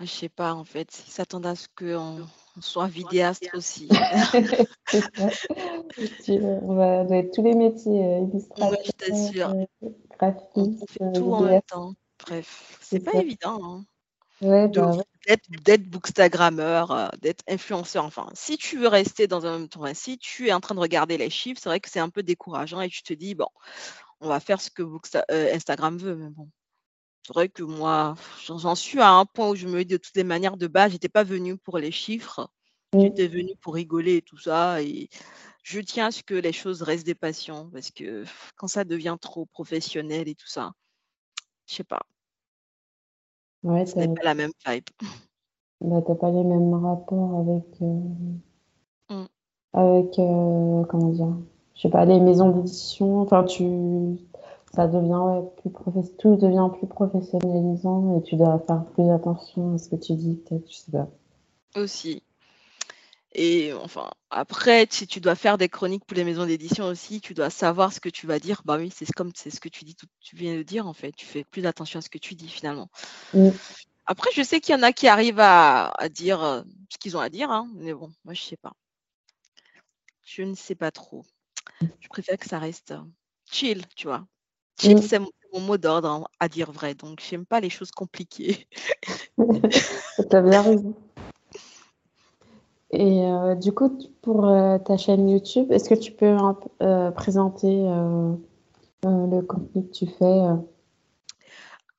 [0.00, 2.26] Je sais pas en fait, ils s'attendent à ce qu'on
[2.60, 3.88] soit vidéaste aussi.
[6.28, 9.50] on va doit être tous les métiers, illustrateurs, ouais, je t'assure.
[9.50, 9.64] Euh,
[10.18, 11.94] graphiste, on fait tout en même temps.
[12.26, 13.58] Bref, c'est pas évident.
[13.62, 13.84] Hein.
[14.42, 14.92] Ouais, bah
[15.64, 18.04] d'être bookstagrammeur, euh, d'être influenceur.
[18.04, 21.16] Enfin, si tu veux rester dans un enfin, si tu es en train de regarder
[21.16, 23.46] les chiffres, c'est vrai que c'est un peu décourageant et tu te dis, bon,
[24.20, 26.16] on va faire ce que euh, Instagram veut.
[26.16, 26.48] Mais bon,
[27.24, 30.16] c'est vrai que moi, j'en suis à un point où je me dis de toutes
[30.16, 32.50] les manières de base, j'étais pas venue pour les chiffres,
[32.94, 33.00] mmh.
[33.00, 34.82] j'étais venue pour rigoler et tout ça.
[34.82, 35.08] Et
[35.62, 38.24] je tiens à ce que les choses restent des passions parce que
[38.56, 40.72] quand ça devient trop professionnel et tout ça,
[41.66, 42.02] je sais pas.
[43.62, 44.84] Ouais, Ce n'est pas la même vibe.
[45.80, 49.26] Bah, tu pas les mêmes rapports avec, euh, mmh.
[49.72, 51.36] avec euh, comment dire?
[51.74, 53.20] Je sais pas, les maisons d'édition.
[53.20, 53.64] Enfin, tu
[54.74, 59.78] ça devient, ouais, plus tout devient plus professionnalisant et tu dois faire plus attention à
[59.78, 61.08] ce que tu dis, peut-être, je sais pas.
[61.76, 62.22] Aussi.
[63.34, 67.32] Et enfin, après, si tu dois faire des chroniques pour les maisons d'édition aussi, tu
[67.32, 68.62] dois savoir ce que tu vas dire.
[68.64, 70.92] Bah oui, c'est comme c'est ce que tu dis, tout, tu viens de dire en
[70.92, 71.12] fait.
[71.12, 72.90] Tu fais plus attention à ce que tu dis finalement.
[73.32, 73.48] Mmh.
[74.04, 77.20] Après, je sais qu'il y en a qui arrivent à, dire euh, ce qu'ils ont
[77.20, 78.74] à dire, hein, mais bon, moi je sais pas.
[80.24, 81.24] Je ne sais pas trop.
[81.80, 83.00] Je préfère que ça reste euh,
[83.50, 84.26] chill, tu vois.
[84.78, 85.02] Chill, mmh.
[85.02, 86.94] c'est mon, mot d'ordre hein, à dire vrai.
[86.94, 88.66] Donc, j'aime pas les choses compliquées.
[89.38, 90.94] bien raison.
[92.92, 96.36] Et euh, du coup, pour euh, ta chaîne YouTube, est-ce que tu peux
[96.82, 97.86] euh, présenter
[99.04, 100.40] le contenu que tu fais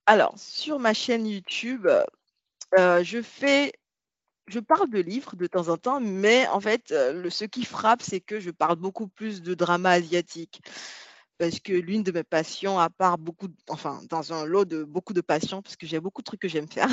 [0.06, 1.88] Alors, sur ma chaîne YouTube,
[2.78, 3.74] je fais,
[4.48, 8.22] je parle de livres de temps en temps, mais en fait, ce qui frappe, c'est
[8.22, 10.62] que je parle beaucoup plus de drama asiatique.
[11.40, 15.14] Parce que l'une de mes passions, à part beaucoup, enfin, dans un lot de beaucoup
[15.14, 16.88] de passions, parce que j'ai beaucoup de trucs que j'aime faire,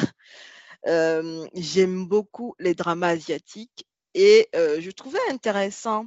[1.55, 6.07] j'aime beaucoup les dramas asiatiques et je trouvais intéressant,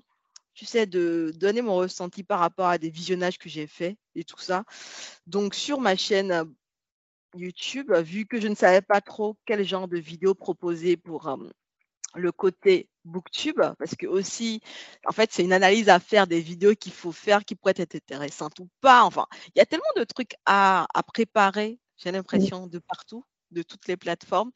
[0.53, 4.23] tu sais, de donner mon ressenti par rapport à des visionnages que j'ai faits et
[4.23, 4.63] tout ça.
[5.25, 6.53] Donc, sur ma chaîne
[7.35, 11.35] YouTube, vu que je ne savais pas trop quel genre de vidéo proposer pour
[12.15, 14.61] le côté booktube, parce que aussi,
[15.07, 17.95] en fait, c'est une analyse à faire des vidéos qu'il faut faire qui pourraient être
[17.95, 19.03] intéressantes ou pas.
[19.03, 23.63] Enfin, il y a tellement de trucs à, à préparer, j'ai l'impression, de partout, de
[23.63, 24.51] toutes les plateformes.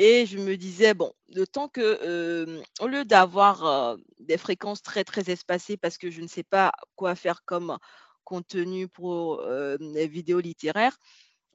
[0.00, 5.28] Et je me disais, bon, le temps que, au lieu d'avoir des fréquences très, très
[5.28, 7.78] espacées, parce que je ne sais pas quoi faire comme
[8.22, 9.42] contenu pour
[9.80, 10.96] les vidéos littéraires,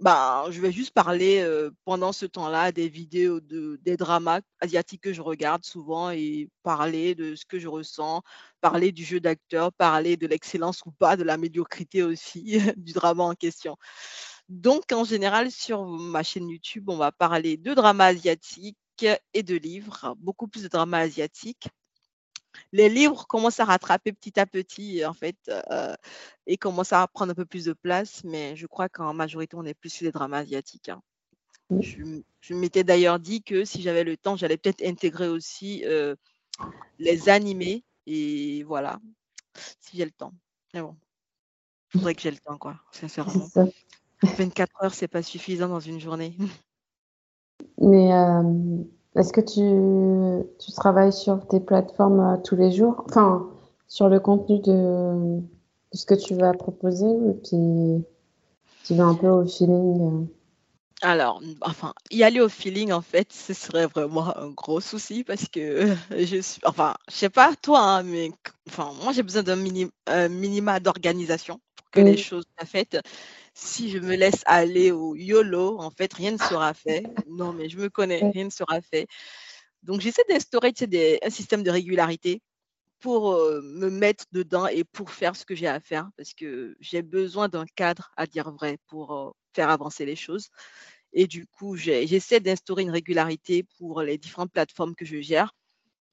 [0.01, 1.47] bah, je vais juste parler
[1.85, 7.15] pendant ce temps-là des vidéos de, des dramas asiatiques que je regarde souvent et parler
[7.15, 8.23] de ce que je ressens,
[8.59, 13.23] parler du jeu d'acteur, parler de l'excellence ou pas, de la médiocrité aussi du drama
[13.23, 13.77] en question.
[14.49, 18.77] Donc, en général, sur ma chaîne YouTube, on va parler de dramas asiatiques
[19.33, 21.67] et de livres, beaucoup plus de dramas asiatiques
[22.71, 25.95] les livres commencent à rattraper petit à petit, en fait, euh,
[26.47, 29.65] et commencent à prendre un peu plus de place, mais je crois qu'en majorité, on
[29.65, 30.89] est plus sur les dramas asiatiques.
[30.89, 31.01] Hein.
[31.79, 36.15] Je, m'étais d'ailleurs dit que si j'avais le temps, j'allais peut-être intégrer aussi euh,
[36.99, 38.99] les animés, et voilà,
[39.79, 40.33] si j'ai le temps.
[40.73, 40.95] Mais bon,
[41.93, 43.49] il faudrait que j'ai le temps, quoi, sincèrement.
[44.23, 46.35] 24 heures, c'est pas suffisant dans une journée.
[47.79, 48.43] Mais euh,
[49.15, 53.03] est-ce que tu, tu, travailles sur tes plateformes euh, tous les jours?
[53.09, 53.49] Enfin,
[53.87, 55.41] sur le contenu de,
[55.91, 58.03] ce que tu vas proposer ou tu,
[58.83, 60.25] tu vas un peu au feeling euh?
[61.03, 65.47] alors, enfin, y aller au feeling, en fait, ce serait vraiment un gros souci parce
[65.49, 68.31] que je suis, enfin, je sais pas toi, hein, mais
[68.69, 72.97] enfin, moi j'ai besoin d'un minima d'organisation pour que les choses soient faites
[73.53, 77.03] si je me laisse aller au YOLO, en fait, rien ne sera fait.
[77.27, 79.07] Non, mais je me connais, rien ne sera fait.
[79.83, 80.73] Donc, j'essaie d'instaurer
[81.23, 82.41] un système de régularité
[82.99, 86.75] pour euh, me mettre dedans et pour faire ce que j'ai à faire, parce que
[86.79, 90.47] j'ai besoin d'un cadre, à dire vrai, pour euh, faire avancer les choses.
[91.11, 95.53] Et du coup, j'essaie d'instaurer une régularité pour les différentes plateformes que je gère,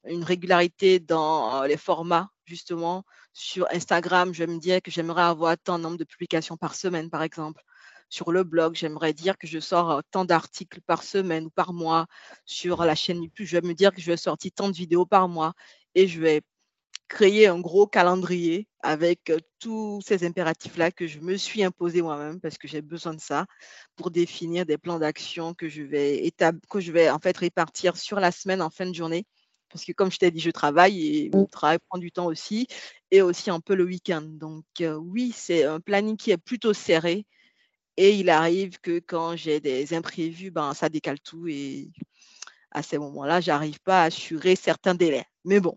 [0.05, 5.23] une régularité dans euh, les formats justement, sur Instagram, je vais me dire que j'aimerais
[5.23, 7.63] avoir tant de nombre de publications par semaine, par exemple.
[8.09, 11.73] Sur le blog, j'aimerais dire que je sors euh, tant d'articles par semaine ou par
[11.73, 12.07] mois.
[12.45, 15.07] Sur la chaîne YouTube, je vais me dire que je vais sortir tant de vidéos
[15.07, 15.55] par mois
[15.95, 16.43] et je vais
[17.09, 22.41] créer un gros calendrier avec euh, tous ces impératifs-là que je me suis imposé moi-même
[22.41, 23.47] parce que j'ai besoin de ça
[23.97, 26.33] pour définir des plans d'action que je vais
[26.71, 29.27] que je vais en fait répartir sur la semaine en fin de journée
[29.71, 31.49] parce que comme je t'ai dit, je travaille et mon mmh.
[31.49, 32.67] travail prend du temps aussi,
[33.11, 34.23] et aussi un peu le week-end.
[34.23, 37.27] Donc oui, c'est un planning qui est plutôt serré,
[37.97, 41.91] et il arrive que quand j'ai des imprévus, ben, ça décale tout, et
[42.73, 45.25] à ces moments-là, j'arrive pas à assurer certains délais.
[45.45, 45.77] Mais bon,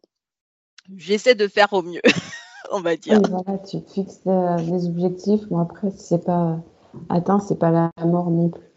[0.95, 2.01] j'essaie de faire au mieux,
[2.71, 3.21] on va dire.
[3.29, 6.63] voilà, tu fixes les objectifs, mais après, si c'est pas
[7.09, 8.72] atteint, c'est pas la mort non plus.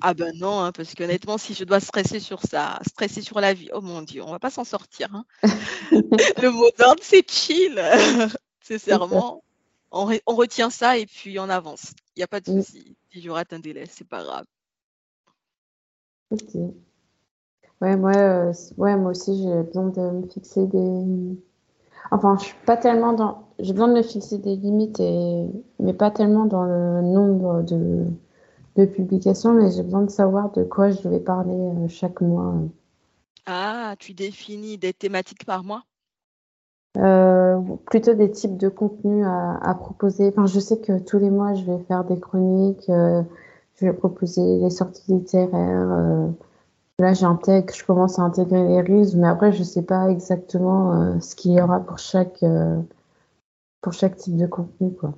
[0.00, 3.54] Ah ben non, hein, parce qu'honnêtement, si je dois stresser sur ça, stresser sur la
[3.54, 5.14] vie, oh mon Dieu, on va pas s'en sortir.
[5.14, 5.24] Hein.
[5.92, 7.80] le mot d'ordre, c'est chill.
[8.60, 9.44] Sincèrement,
[9.92, 11.92] on, on, retient ça et puis on avance.
[12.16, 12.96] Il n'y a pas de souci.
[13.12, 14.44] Si je rate un délai, c'est pas grave.
[16.30, 16.54] Ok.
[17.80, 21.36] Ouais, moi, euh, ouais, moi aussi, j'ai besoin de me fixer des.
[22.10, 23.48] Enfin, je suis pas tellement dans.
[23.58, 25.46] J'ai besoin de me fixer des limites, et...
[25.78, 28.06] mais pas tellement dans le nombre de
[28.76, 32.54] de publication, mais j'ai besoin de savoir de quoi je vais parler euh, chaque mois.
[33.46, 35.84] Ah, tu définis des thématiques par mois?
[36.96, 40.28] Euh, Plutôt des types de contenus à, proposer.
[40.28, 43.22] Enfin, je sais que tous les mois, je vais faire des chroniques, euh,
[43.76, 46.28] je vais proposer les sorties littéraires.
[46.98, 51.20] là, j'intègre, je commence à intégrer les reels, mais après, je ne sais pas exactement
[51.20, 52.44] ce qu'il y aura pour chaque,
[53.80, 54.92] pour chaque type de contenu.
[54.92, 55.14] Quoi.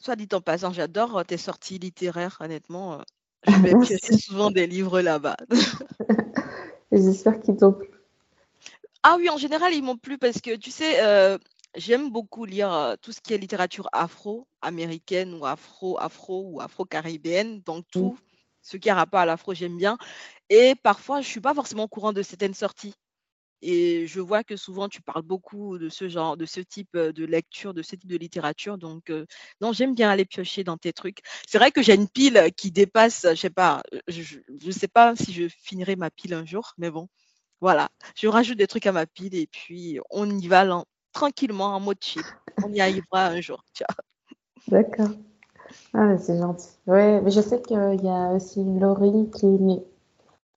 [0.00, 2.94] Soit dit en passant, j'adore euh, tes sorties littéraires, honnêtement.
[2.94, 3.02] Euh,
[3.46, 5.36] je vais piocher souvent des livres là-bas.
[6.92, 7.90] J'espère qu'ils t'ont plu.
[9.02, 11.36] Ah oui, en général, ils m'ont plu parce que, tu sais, euh,
[11.76, 17.60] j'aime beaucoup lire tout ce qui est littérature afro-américaine ou afro-afro ou afro-caribéenne.
[17.60, 18.16] Donc, tout
[18.62, 19.98] ce qui a rapport à l'afro, j'aime bien.
[20.48, 22.94] Et parfois, je ne suis pas forcément au courant de certaines sorties.
[23.62, 27.24] Et je vois que souvent tu parles beaucoup de ce genre, de ce type de
[27.24, 28.78] lecture, de ce type de littérature.
[28.78, 29.12] Donc,
[29.60, 31.18] non, j'aime bien aller piocher dans tes trucs.
[31.46, 35.14] C'est vrai que j'ai une pile qui dépasse, je sais pas, je ne sais pas
[35.16, 37.08] si je finirai ma pile un jour, mais bon,
[37.60, 37.90] voilà.
[38.16, 41.98] Je rajoute des trucs à ma pile et puis on y va tranquillement en mode
[42.00, 42.22] chill.
[42.62, 43.64] On y arrivera un jour.
[44.68, 45.10] D'accord.
[45.94, 46.68] Ah, c'est gentil.
[46.86, 49.80] Ouais, mais je sais qu'il y a aussi Laurie qui,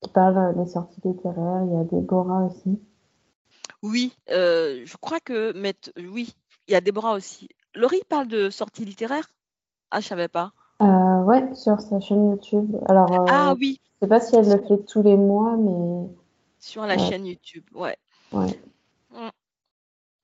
[0.02, 1.64] qui parle des sorties littéraires.
[1.66, 2.80] Il y a Déborah aussi.
[3.84, 5.54] Oui, je crois que
[5.98, 6.34] oui,
[6.68, 7.50] il y a Déborah aussi.
[7.76, 9.30] Laurie parle de sorties littéraires?
[9.92, 10.52] Ah, je savais pas.
[10.80, 12.76] ouais, sur sa chaîne YouTube.
[12.88, 16.10] Alors, Ah oui, je sais pas si elle le fait tous les mois, mais
[16.60, 17.98] sur la chaîne YouTube, ouais.
[18.32, 18.60] ouais.
[19.12, 19.30] Mmh.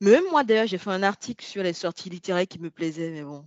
[0.01, 3.23] Même moi d'ailleurs, j'ai fait un article sur les sorties littéraires qui me plaisaient, mais
[3.23, 3.43] bon,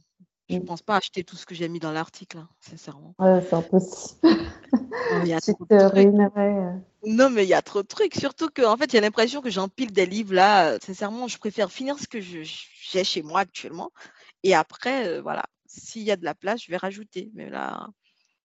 [0.53, 0.67] je ne Mm.
[0.67, 3.15] pense pas acheter tout ce que j'ai mis dans l'article, hein, sincèrement.
[3.19, 4.21] Ouais, c'est impossible.
[5.11, 5.95] Non, il y a Tu trop te de trucs.
[5.95, 6.59] ruinerais.
[6.59, 6.73] euh.
[7.05, 8.15] Non, mais il y a trop de trucs.
[8.15, 10.73] Surtout que, en fait, j'ai l'impression que j'empile des livres là.
[10.73, 12.45] euh, Sincèrement, je préfère finir ce que j'ai
[13.05, 13.91] chez moi actuellement.
[14.45, 17.31] Et après, euh, voilà, s'il y a de la place, je vais rajouter.
[17.35, 17.89] Mais là,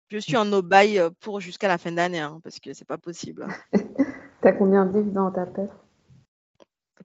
[0.09, 3.47] je suis en no-buy pour jusqu'à la fin d'année, hein, parce que c'est pas possible.
[4.41, 5.71] T'as combien de livres dans ta tête?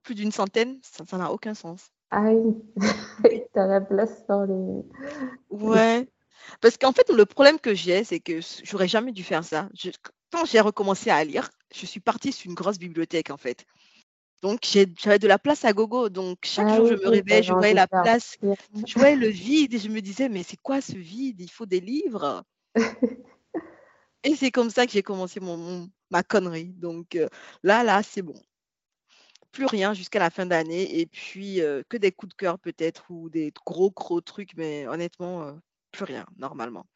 [0.03, 1.91] Plus d'une centaine, ça n'a aucun sens.
[2.11, 2.31] Ah
[3.25, 4.85] oui, t'as la place dans les.
[5.51, 6.09] Ouais.
[6.61, 9.69] Parce qu'en fait, le problème que j'ai, c'est que j'aurais jamais dû faire ça.
[9.75, 9.91] Je-
[10.33, 13.67] quand j'ai recommencé à lire, je suis partie sur une grosse bibliothèque, en fait.
[14.43, 14.61] Donc,
[14.99, 16.09] j'avais de la place à gogo.
[16.11, 18.39] Donc, chaque Ah jour, oui, je me réveillais, je voyais la faire place,
[18.87, 21.41] je voyais le vide et je me disais, mais c'est quoi ce vide?
[21.41, 22.45] Il faut des livres.
[24.23, 26.73] Et c'est comme ça que j'ai commencé mon, mon- ma connerie.
[26.75, 27.29] Donc, euh,
[27.63, 28.35] là, là, c'est bon.
[29.53, 31.01] Plus rien jusqu'à la fin d'année.
[31.01, 34.55] Et puis, euh, que des coups de cœur peut-être ou des gros, gros trucs.
[34.57, 35.53] Mais honnêtement, euh,
[35.91, 36.87] plus rien, normalement.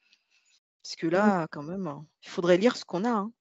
[0.83, 1.11] Parce que Mm.
[1.11, 3.11] là, quand même, hein, il faudrait lire ce qu'on a.
[3.11, 3.33] hein,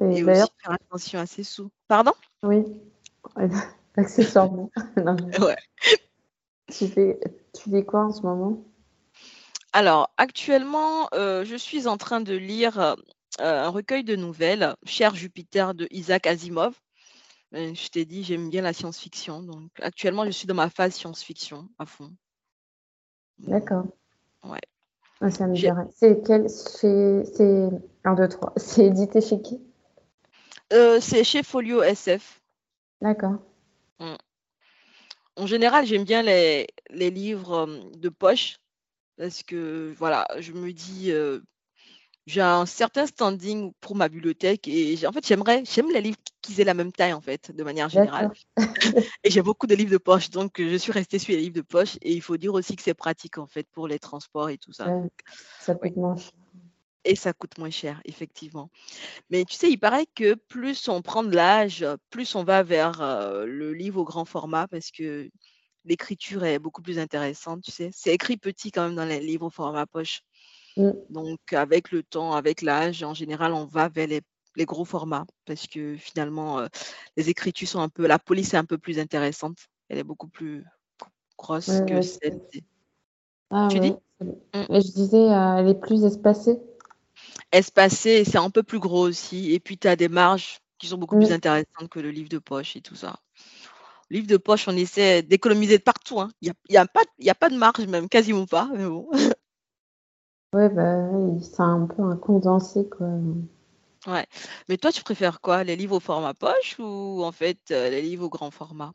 [0.00, 1.70] Et et aussi faire attention à ses sous.
[1.88, 2.12] Pardon?
[2.42, 2.64] oui,
[3.96, 4.70] accessoirement.
[4.96, 5.56] Non, je- Ouais.
[6.70, 7.18] tu fais,
[7.54, 8.64] tu fais quoi en ce moment?
[9.72, 12.96] Alors, actuellement, euh, je suis en train de lire
[13.38, 16.74] un recueil de nouvelles, Cher Jupiter de Isaac Asimov.
[17.54, 19.42] Euh, je t'ai dit, j'aime bien la science-fiction.
[19.42, 22.10] Donc, actuellement, je suis dans ma phase science-fiction à fond.
[23.38, 23.84] D'accord.
[24.44, 24.60] Ouais.
[25.20, 25.86] Ah, Ça me J'ai- dirait.
[25.94, 27.68] C'est quel, chez, c'est,
[28.04, 28.52] 1, 2, 3.
[28.56, 29.60] C'est édité chez qui?
[30.72, 32.40] Euh, c'est chez Folio SF.
[33.00, 33.38] D'accord.
[35.36, 38.58] En général, j'aime bien les, les livres euh, de poche
[39.16, 41.40] parce que, voilà, je me dis, euh,
[42.26, 46.60] j'ai un certain standing pour ma bibliothèque et en fait, j'aimerais, j'aime les livres qui
[46.60, 48.32] aient la même taille, en fait, de manière générale.
[49.24, 51.62] Et j'ai beaucoup de livres de poche, donc je suis restée sur les livres de
[51.62, 54.58] poche et il faut dire aussi que c'est pratique, en fait, pour les transports et
[54.58, 54.88] tout ça.
[54.88, 55.08] Ouais,
[55.60, 56.32] ça coûte moins cher.
[57.04, 58.70] Et ça coûte moins cher, effectivement.
[59.30, 63.00] Mais tu sais, il paraît que plus on prend de l'âge, plus on va vers
[63.00, 65.28] euh, le livre au grand format parce que
[65.84, 67.90] l'écriture est beaucoup plus intéressante, tu sais.
[67.92, 70.22] C'est écrit petit quand même dans les livres au format poche.
[70.76, 70.90] Mm.
[71.10, 74.22] Donc, avec le temps, avec l'âge, en général, on va vers les,
[74.56, 76.68] les gros formats parce que finalement, euh,
[77.16, 79.58] les écritures sont un peu, la police est un peu plus intéressante.
[79.88, 80.64] Elle est beaucoup plus
[81.36, 82.64] grosse Ouais, que ouais, celle des...
[83.50, 83.80] Ah Tu ouais.
[83.80, 83.94] dis?
[84.20, 84.62] Mm.
[84.70, 86.58] Je disais, euh, elle est plus espacée.
[87.50, 89.52] Espacé, c'est un peu plus gros aussi.
[89.52, 91.34] Et puis, tu as des marges qui sont beaucoup plus Mm.
[91.34, 93.16] intéressantes que le livre de poche et tout ça.
[94.10, 96.20] Livre de poche, on essaie d'économiser de partout.
[96.20, 96.30] hein.
[96.40, 98.68] Il n'y a, y a, pas- y a pas de marge, même quasiment pas.
[98.74, 99.08] Mais bon.
[100.54, 103.06] Ouais, bah, oui, c'est un peu un condensé, quoi.
[104.06, 104.26] Ouais.
[104.68, 105.64] Mais toi, tu préfères quoi?
[105.64, 108.92] Les livres au format poche ou en fait euh, les livres au grand format?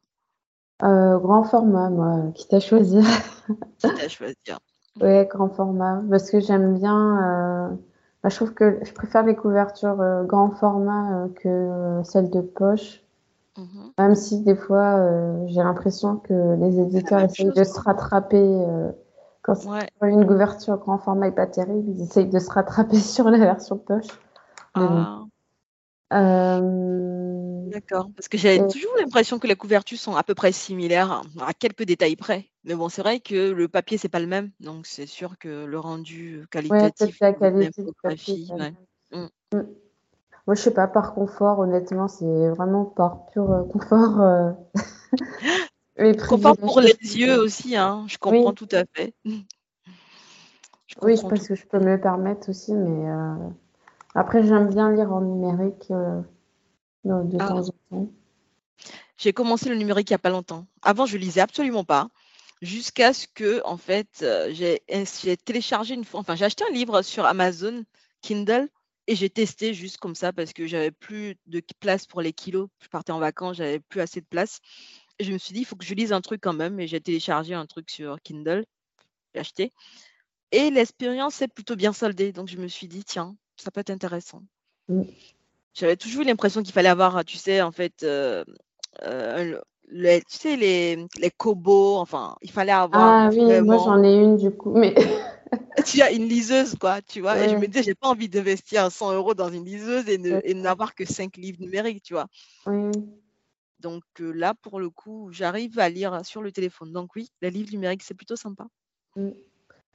[0.83, 3.03] Euh, grand format, moi, quitte à choisir.
[3.79, 4.59] Quitte à choisir.
[4.99, 6.01] Ouais, grand format.
[6.09, 7.69] Parce que j'aime bien.
[7.71, 7.75] euh,
[8.23, 12.29] bah, je trouve que je préfère les couvertures euh, grand format euh, que euh, celles
[12.29, 13.03] de poche.
[13.57, 13.93] Mhm.
[13.97, 17.79] Même si des fois, euh, j'ai l'impression que les éditeurs même essayent chose, de se
[17.79, 18.37] rattraper.
[18.37, 18.91] euh,
[19.47, 19.89] quand c'est- Ouais.
[19.99, 23.37] quand une couverture grand format est pas terrible, ils essayent de se rattraper sur la
[23.39, 24.05] version poche.
[24.75, 25.23] Ah,
[26.13, 28.09] Euh, d'accord.
[28.15, 31.83] Parce que j'avais toujours l'impression que les couvertures sont à peu près similaires, à quelques
[31.83, 32.45] détails près.
[32.63, 34.51] Mais bon, c'est vrai que le papier, c'est pas le même.
[34.59, 38.47] Donc, c'est sûr que le rendu ouais, qualitatif peut-être la qualité du papier.
[38.51, 38.73] ouais.
[39.11, 39.27] Mm.
[39.53, 39.63] Mm.
[40.45, 44.21] Moi, je sais pas, par confort, honnêtement, c'est vraiment par pur euh, confort.
[44.21, 44.51] euh,
[45.97, 48.05] les Confort pour les yeux aussi, hein.
[48.07, 49.13] Je Oui, comprends tout à fait.
[49.25, 51.45] Je oui, je pense tout.
[51.47, 53.49] que je peux me le permettre aussi, mais euh,
[54.15, 56.21] après, j'aime bien lire en numérique euh,
[57.03, 58.09] de, Ah, temps en temps.
[59.17, 60.65] j'ai commencé le numérique il y a pas longtemps.
[60.81, 62.07] Avant, je lisais absolument pas.
[62.61, 64.81] Jusqu'à ce que, en fait, euh, j'ai
[65.21, 67.83] j'ai téléchargé une fois, enfin, j'ai acheté un livre sur Amazon
[68.21, 68.69] Kindle
[69.07, 72.69] et j'ai testé juste comme ça parce que j'avais plus de place pour les kilos.
[72.81, 74.59] Je partais en vacances, j'avais plus assez de place.
[75.19, 76.79] Je me suis dit, il faut que je lise un truc quand même.
[76.79, 78.65] Et j'ai téléchargé un truc sur Kindle,
[79.33, 79.73] j'ai acheté.
[80.51, 82.31] Et l'expérience s'est plutôt bien soldée.
[82.31, 84.43] Donc, je me suis dit, tiens, ça peut être intéressant.
[84.87, 85.03] Mm.
[85.73, 88.43] J'avais toujours eu l'impression qu'il fallait avoir, tu sais, en fait, euh,
[89.03, 93.77] euh, le- les, tu sais, les, les kobos, enfin, il fallait avoir Ah oui, moi
[93.77, 94.93] j'en ai une du coup, mais
[95.85, 97.41] tu as une liseuse, quoi, tu vois.
[97.41, 100.95] Et je me disais, j'ai pas envie d'investir 100 euros dans une liseuse et, n'avoir
[100.95, 102.27] que 5 livres numériques, tu vois.
[102.65, 102.91] Oui,
[103.79, 106.91] Donc euh, là, pour le coup, j'arrive à lire sur le téléphone.
[106.91, 108.67] Donc oui, les livres numériques, c'est plutôt sympa.
[109.15, 109.35] oui.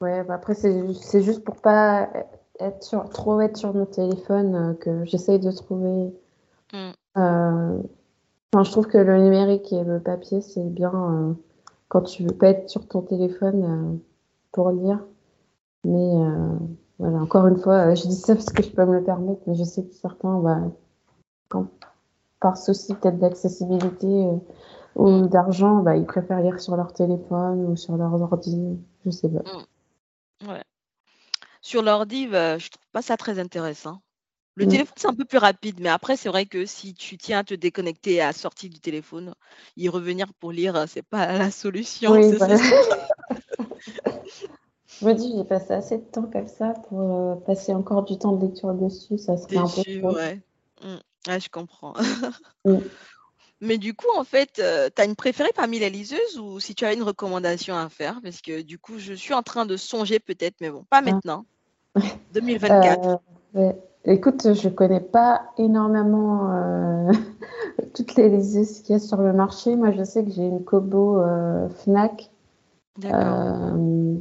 [0.00, 2.10] Ouais, bah après, c'est juste pour pas
[2.58, 6.12] être sur, trop être sur mon téléphone euh, que j'essaye de trouver.
[6.72, 6.90] Mm.
[7.18, 7.82] euh,
[8.54, 11.32] Enfin, je trouve que le numérique et le papier, c'est bien euh,
[11.88, 13.96] quand tu veux pas être sur ton téléphone euh,
[14.52, 15.02] pour lire.
[15.84, 16.58] Mais euh,
[16.98, 19.40] voilà, encore une fois, euh, je dis ça parce que je peux me le permettre,
[19.46, 20.60] mais je sais que certains, bah,
[21.48, 21.68] quand,
[22.42, 24.36] par souci peut-être d'accessibilité euh,
[24.96, 28.78] ou d'argent, bah, ils préfèrent lire sur leur téléphone ou sur leur ordi.
[29.06, 29.42] Je sais pas.
[30.46, 30.64] Ouais.
[31.62, 34.02] Sur l'ordi, bah, je trouve pas ça très intéressant.
[34.56, 34.70] Le Mm.
[34.70, 37.44] téléphone, c'est un peu plus rapide, mais après, c'est vrai que si tu tiens à
[37.44, 39.34] te déconnecter à la sortie du téléphone,
[39.76, 42.12] y revenir pour lire, euh, c'est pas la solution.
[42.12, 42.56] Oui, voilà.
[45.00, 48.18] Je me dis, j'ai passé assez de temps comme ça pour euh, passer encore du
[48.18, 50.14] temps de lecture dessus, ça serait un peu Dessus, trop.
[50.14, 50.40] ouais.
[50.84, 50.96] Mm.
[51.28, 51.94] Ouais, je comprends.
[52.64, 52.76] Mm.
[53.60, 54.62] Mais du coup, en fait, tu
[55.00, 58.18] as une préférée parmi les liseuses ou si tu as une recommandation à faire?
[58.20, 61.44] Parce que du coup, je suis en train de songer peut-être, mais bon, pas maintenant.
[62.32, 63.20] 2024.
[63.54, 63.76] Euh, ouais.
[64.04, 67.12] Écoute, je connais pas énormément euh,
[67.94, 69.76] toutes les liseuses qu'il y a sur le marché.
[69.76, 72.32] Moi, je sais que j'ai une Kobo euh, Fnac,
[72.98, 73.20] D'accord.
[73.20, 74.16] euh,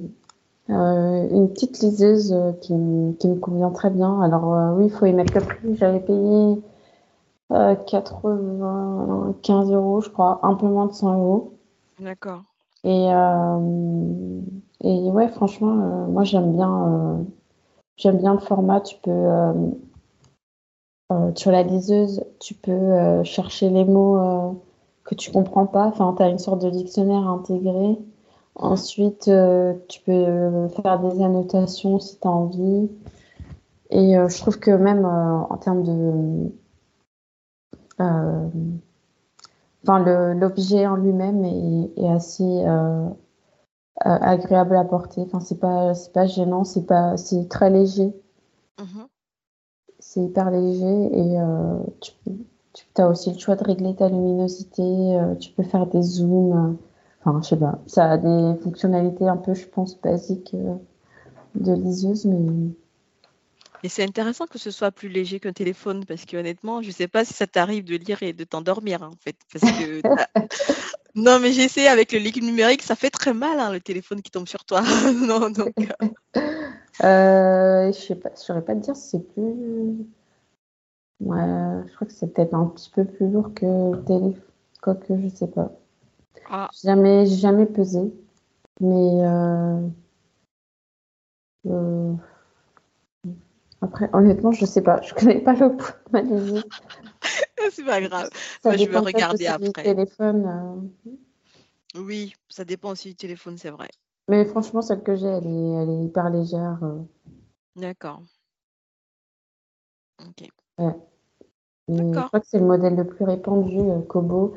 [0.69, 4.21] euh, une petite liseuse euh, qui, me- qui me convient très bien.
[4.21, 5.75] Alors euh, oui, il faut y mettre le prix.
[5.77, 6.61] J'avais payé
[7.51, 11.53] euh, 95 euros, je crois, un peu moins de 100 euros.
[11.99, 12.41] D'accord.
[12.83, 14.41] Et, euh,
[14.81, 17.23] et ouais, franchement, euh, moi j'aime bien, euh,
[17.97, 18.81] j'aime bien le format.
[18.81, 19.29] Tu peux,
[21.35, 24.61] sur la liseuse, tu peux chercher les mots
[25.03, 25.85] que tu comprends pas.
[25.85, 27.99] Enfin, tu as une sorte de dictionnaire intégré.
[28.55, 29.29] Ensuite,
[29.87, 32.89] tu peux faire des annotations si tu as envie.
[33.91, 36.51] Et je trouve que même en termes de...
[38.01, 38.49] euh,
[39.83, 39.99] Enfin,
[40.33, 43.09] l'objet en lui-même est, est assez euh, euh,
[44.03, 45.21] agréable à porter.
[45.21, 48.13] Enfin, c'est pas, c'est pas gênant, c'est pas, c'est très léger,
[48.79, 49.07] Mhm.
[49.99, 51.37] c'est hyper léger et
[52.01, 52.11] tu,
[52.73, 56.77] tu as aussi le choix de régler ta luminosité, tu peux faire des zooms.
[57.23, 60.55] Enfin, je sais pas, ça a des fonctionnalités un peu, je pense, basiques
[61.55, 62.71] de liseuse, mais
[63.83, 67.07] Et c'est intéressant que ce soit plus léger qu'un téléphone parce que honnêtement, je sais
[67.07, 69.35] pas si ça t'arrive de lire et de t'endormir hein, en fait.
[69.51, 70.01] Parce que
[71.15, 74.21] non, mais j'ai essayé avec le liquide numérique, ça fait très mal hein, le téléphone
[74.21, 74.81] qui tombe sur toi.
[75.15, 76.07] non, donc euh,
[77.03, 80.05] euh, je sais pas, je saurais pas te dire si c'est plus.
[81.19, 81.37] Ouais,
[81.87, 84.41] je crois que c'est peut-être un petit peu plus lourd que le téléphone,
[84.81, 85.71] quoique je sais pas.
[86.49, 88.11] ah, Jamais, jamais pesé,
[88.79, 89.87] mais euh,
[91.67, 92.13] euh,
[93.81, 95.01] après, honnêtement, je sais pas.
[95.01, 96.63] Je connais pas le poids de ma liseuse.
[97.71, 98.29] c'est pas grave.
[98.61, 99.83] Ça Moi, je vais regarder aussi du après.
[99.83, 100.91] téléphone.
[101.05, 101.99] euh.
[101.99, 103.89] Oui, ça dépend aussi du téléphone, c'est vrai.
[104.27, 106.79] Mais franchement, celle que j'ai, elle est, elle est hyper légère.
[106.83, 106.99] euh.
[107.75, 108.21] D'accord.
[110.19, 110.47] Ok.
[111.89, 114.55] Je crois que c'est le modèle le plus répandu, euh, Kobo.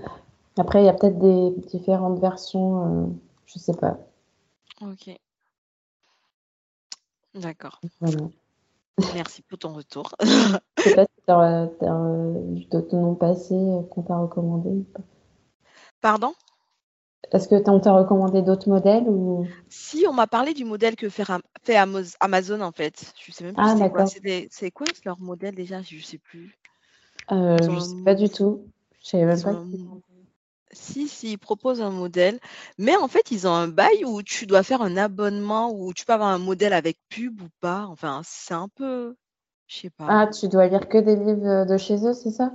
[0.56, 3.12] Après, il y a peut-être des différentes versions,
[3.46, 3.98] je sais pas.
[4.80, 5.10] Ok.
[7.34, 7.80] D'accord.
[8.00, 8.28] Voilà.
[9.14, 10.14] Merci pour ton retour.
[10.20, 11.68] Je sais pas si tu as,
[12.92, 14.70] noms passés euh, qu'on t'a recommandé.
[14.70, 15.02] ou pas.
[16.00, 16.34] Pardon?
[17.32, 19.46] Est-ce que on t'a recommandé d'autres modèles ou?
[19.68, 21.24] Si on m'a parlé du modèle que fait,
[22.20, 23.12] Amazon en fait.
[23.20, 24.06] Je sais même plus Ah, c'est quoi.
[24.50, 25.82] C'est quoi leur modèle déjà?
[25.82, 26.56] Je sais plus.
[27.32, 28.66] Euh, je un sais pas du tout.
[29.02, 30.02] Je savais même pas ont
[30.74, 32.38] Si, si, ils proposent un modèle,
[32.78, 36.04] mais en fait, ils ont un bail où tu dois faire un abonnement, où tu
[36.04, 37.86] peux avoir un modèle avec pub ou pas.
[37.88, 39.16] Enfin, c'est un peu,
[39.66, 40.06] je sais pas.
[40.08, 42.52] Ah, tu dois lire que des livres de chez eux, c'est ça?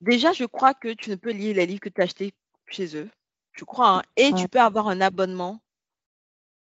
[0.00, 2.32] Déjà, je crois que tu ne peux lire les livres que tu as achetés
[2.68, 3.10] chez eux.
[3.52, 4.02] Je crois, hein.
[4.16, 4.34] Et Ouais.
[4.34, 5.60] tu peux avoir un abonnement.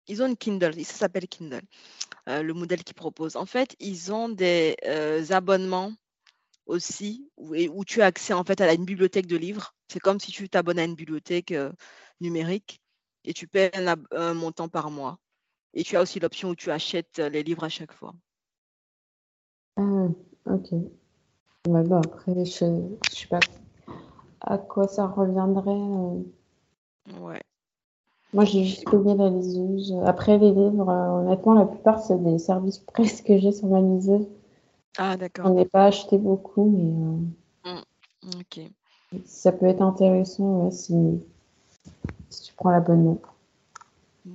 [0.07, 1.63] Ils ont une Kindle, ça s'appelle Kindle,
[2.29, 3.37] euh, le modèle qu'ils proposent.
[3.37, 5.93] En fait, ils ont des euh, abonnements
[6.67, 9.75] aussi où, où tu as accès en fait à une bibliothèque de livres.
[9.95, 11.71] C'est comme si tu t'abonnes à une bibliothèque euh,
[12.21, 12.83] numérique
[13.25, 13.71] et tu paies
[14.11, 15.21] un, montant par mois.
[15.73, 18.13] Et tu as aussi l'option où tu achètes euh, les livres à chaque fois.
[19.77, 20.09] Ah,
[20.47, 20.73] ok.
[21.69, 22.65] Ouais, bah après, je,
[23.09, 23.39] je sais pas
[24.41, 25.71] à quoi ça reviendrait.
[25.71, 27.21] euh.
[27.21, 27.43] Ouais.
[28.33, 29.95] Moi, j'ai juste payé la liseuse.
[30.07, 33.81] Après, les livres, euh, honnêtement, la plupart, c'est des services presse que j'ai sur ma
[33.81, 34.27] liseuse.
[34.99, 35.47] Ah, d'accord.
[35.47, 37.81] J'en ai pas acheté beaucoup, mais euh,
[38.41, 38.61] Ok.
[39.25, 40.95] Ça peut être intéressant ouais, si,
[42.31, 43.21] si tu prends l'abonnement.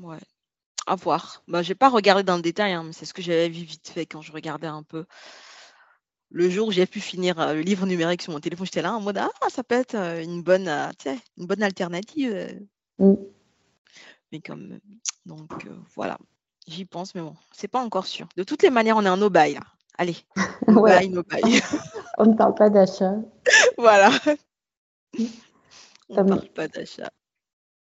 [0.01, 0.17] Ouais.
[0.87, 1.43] À voir.
[1.47, 3.89] Bah, j'ai pas regardé dans le détail, hein, mais c'est ce que j'avais vu vite
[3.89, 5.05] fait quand je regardais un peu.
[6.31, 8.93] Le jour où j'ai pu finir euh, le livre numérique sur mon téléphone, j'étais là
[8.93, 10.91] en mode ah ça peut être euh, une bonne, euh,
[11.37, 12.59] une bonne alternative.
[12.99, 13.13] Mm.
[14.31, 14.79] Mais comme
[15.25, 16.17] donc euh, voilà,
[16.67, 18.27] j'y pense, mais bon, c'est pas encore sûr.
[18.37, 19.61] De toutes les manières, on est en no buy là.
[19.97, 20.17] Allez,
[20.67, 20.99] no Voilà.
[20.99, 21.23] buy, no.
[22.17, 23.15] On ne parle pas d'achat.
[23.77, 24.11] voilà.
[26.09, 27.09] On Ça me- parle pas d'achat.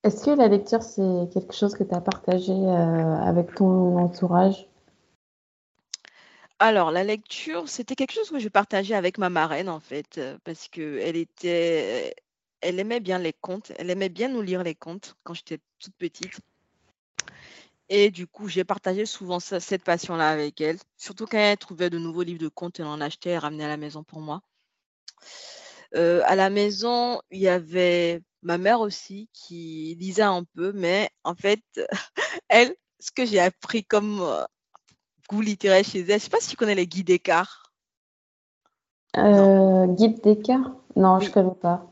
[0.03, 4.67] Est-ce que la lecture, c'est quelque chose que tu as partagé euh, avec ton entourage?
[6.59, 10.37] Alors, la lecture, c'était quelque chose que je partageais avec ma marraine, en fait, euh,
[10.43, 12.13] parce que elle était,
[12.61, 15.95] elle aimait bien les contes, elle aimait bien nous lire les contes quand j'étais toute
[15.95, 16.39] petite.
[17.89, 21.89] Et du coup, j'ai partagé souvent ça- cette passion-là avec elle, surtout quand elle trouvait
[21.89, 24.41] de nouveaux livres de contes, elle en achetait et ramenait à la maison pour moi.
[25.95, 31.09] Euh, à la maison, il y avait ma mère aussi qui lisait un peu, mais
[31.23, 31.61] en fait,
[32.49, 34.43] elle, ce que j'ai appris comme euh,
[35.29, 37.71] goût littéraire chez elle, je ne sais pas si tu connais les Guy Descartes.
[39.17, 40.71] Euh, Guide d'écart?
[40.95, 41.31] Non, je Oui.
[41.31, 41.89] connais pas.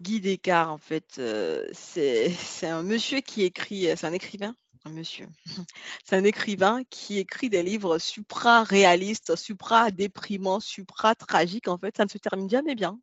[0.00, 2.32] Guy Descartes, en fait, euh, c'est
[2.62, 4.54] un monsieur qui écrit, c'est un écrivain,
[4.88, 5.28] monsieur,
[6.04, 12.18] c'est un écrivain qui écrit des livres supra-réalistes, supra-déprimants, supra-tragiques, en fait, ça ne se
[12.18, 12.98] termine jamais bien.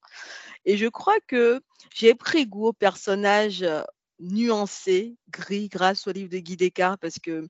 [0.66, 1.62] Et je crois que
[1.94, 3.84] j'ai pris goût aux personnages euh,
[4.20, 7.48] nuancés, gris, grâce au livre de Guy Descartes, parce que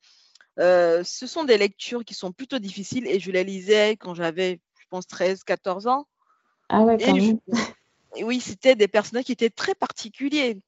[0.60, 4.60] euh, ce sont des lectures qui sont plutôt difficiles et je les lisais quand j'avais,
[4.80, 6.08] je pense, 13, 14 ans.
[6.70, 7.40] Ah ouais, quand même.
[8.16, 10.60] Et oui, c'était des personnages qui étaient très particuliers.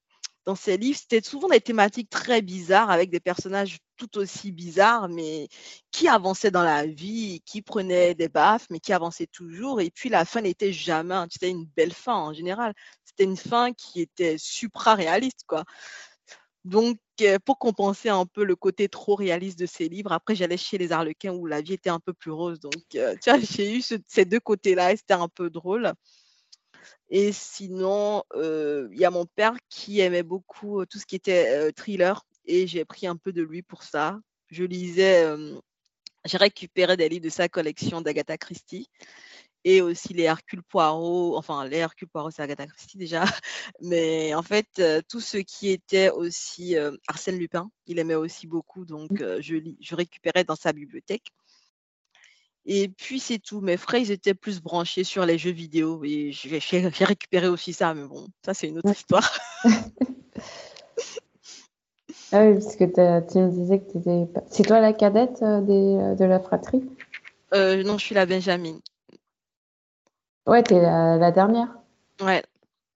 [0.50, 5.08] Dans ces livres, c'était souvent des thématiques très bizarres avec des personnages tout aussi bizarres,
[5.08, 5.47] mais
[5.91, 9.80] qui avançaient dans la vie, qui prenaient des baffes, mais qui avançaient toujours.
[9.80, 12.74] Et puis la fin n'était jamais, c'était une belle fin en général.
[13.06, 15.66] C'était une fin qui était supra-réaliste, quoi.
[16.66, 20.58] Donc, euh, pour compenser un peu le côté trop réaliste de ces livres, après, j'allais
[20.58, 22.60] chez les Arlequins où la vie était un peu plus rose.
[22.60, 25.93] Donc, euh, tu vois, j'ai eu ce- ces deux côtés-là et c'était un peu drôle.
[27.10, 32.24] Et sinon, il y a mon père qui aimait beaucoup tout ce qui était thriller
[32.45, 34.20] et j'ai pris un peu de lui pour ça.
[34.49, 35.26] Je lisais,
[36.26, 38.89] j'ai récupéré des livres de sa collection d'Agatha Christie
[39.64, 43.24] et aussi les Hercule Poirot, enfin les Hercule Poirot c'est Agatha Christie déjà,
[43.82, 48.47] mais en fait euh, tout ce qui était aussi euh, Arsène Lupin, il aimait aussi
[48.47, 51.28] beaucoup donc euh, je, je récupérais dans sa bibliothèque.
[52.72, 53.62] Et puis c'est tout.
[53.62, 56.60] Mes frères, ils étaient plus branchés sur les jeux vidéo et j'ai
[57.04, 58.94] récupéré aussi ça, mais bon, ça c'est une autre Ouais.
[58.94, 59.28] histoire.
[62.32, 64.44] Ah oui, parce que tu me disais que t'étais pas...
[64.52, 66.84] C'est toi la cadette euh, des, euh, de la fratrie?
[67.56, 68.78] Euh, non, je suis la Benjamin.
[70.46, 71.70] Ouais, t'es la, la dernière.
[72.22, 72.44] Ouais,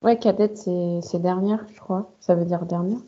[0.03, 2.13] Ouais, cadette, c'est c'est dernière, je crois.
[2.19, 2.99] Ça veut dire dernière,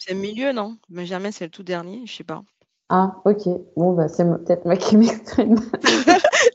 [0.00, 0.78] c'est milieu, non?
[0.88, 2.42] Benjamin, c'est le tout dernier, je sais pas.
[2.90, 3.48] Ah, ok.
[3.76, 5.56] Bon, bah, c'est peut-être moi qui m'exprime.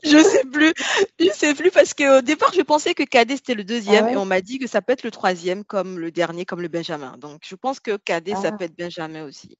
[0.02, 0.72] Je sais plus,
[1.20, 4.12] je sais plus parce qu'au départ, je pensais que Cadet c'était le deuxième Ah ouais?
[4.14, 6.68] et on m'a dit que ça peut être le troisième comme le dernier, comme le
[6.68, 7.16] Benjamin.
[7.18, 8.52] Donc je pense que Cadet, ça Ah.
[8.52, 9.56] peut être Benjamin aussi.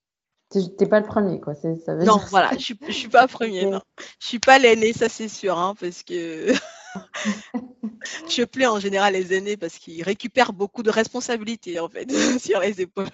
[0.78, 1.54] T'es pas le premier, quoi.
[1.54, 3.80] Ça veut Non, dire voilà, je suis, je suis pas premier, non.
[4.20, 6.52] Je suis pas l'aîné, ça c'est sûr, hein, parce que
[8.28, 12.08] je plais en général les aînés parce qu'ils récupèrent beaucoup de responsabilités en fait
[12.38, 13.10] sur les épaules.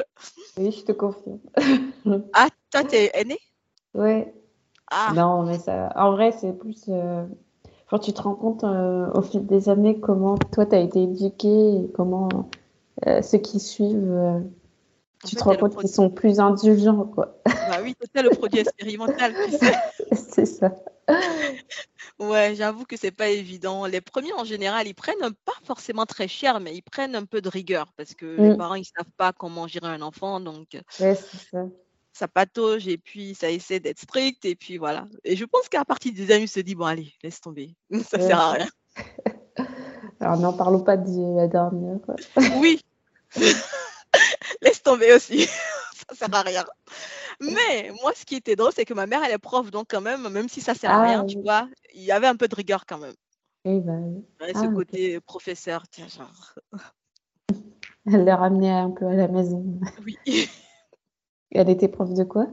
[0.57, 1.41] Oui, je te confirme.
[2.33, 3.39] Ah, toi t'es aîné?
[3.95, 4.33] Ouais.
[4.91, 6.85] Ah, Non, mais ça, en vrai, c'est plus.
[6.89, 7.25] euh,
[8.03, 11.91] tu te rends compte euh, au fil des années comment toi, t'as été éduqué et
[11.95, 12.49] comment
[13.07, 14.43] euh, ceux qui suivent, en
[15.29, 17.37] tu fait, te rends compte qu'ils sont plus indulgents, quoi.
[17.45, 19.73] Bah oui, c'était le produit expérimental, tu sais.
[20.13, 20.73] C'est ça.
[22.19, 23.87] Ouais, j'avoue que c'est pas évident.
[23.87, 27.41] Les premiers, en général, ils prennent pas forcément très cher, mais ils prennent un peu
[27.41, 28.57] de rigueur parce que les Mm.
[28.57, 30.69] parents, ils savent pas comment gérer un enfant, donc
[31.01, 31.67] Ouais, c'est ça.
[32.21, 35.07] Ça patauge et puis ça essaie d'être strict et puis voilà.
[35.25, 37.75] Et je pense qu'à partir du deuxième, ils se disent, bon, allez, laisse tomber,
[38.11, 38.27] ça Ouais.
[38.27, 38.69] sert à rien.
[40.21, 41.97] Alors, n'en parlons pas de la dernière.
[42.05, 42.15] quoi.
[42.61, 42.79] Oui,
[44.61, 45.47] laisse tomber aussi,
[46.09, 46.65] ça sert à rien.
[47.41, 50.03] Mais moi, ce qui était drôle, c'est que ma mère, elle est prof, donc quand
[50.03, 52.49] même, même si ça sert à Ah, rien, tu vois, il y avait un peu
[52.49, 53.15] de rigueur quand même.
[53.65, 53.79] Oui.
[53.79, 54.75] Ouais, Ah, ce ok.
[54.75, 56.55] côté professeur, tiens, genre,
[58.07, 59.65] Elle l'a ramené un peu à la maison.
[60.05, 60.19] oui,
[61.53, 62.47] Elle était prof de quoi?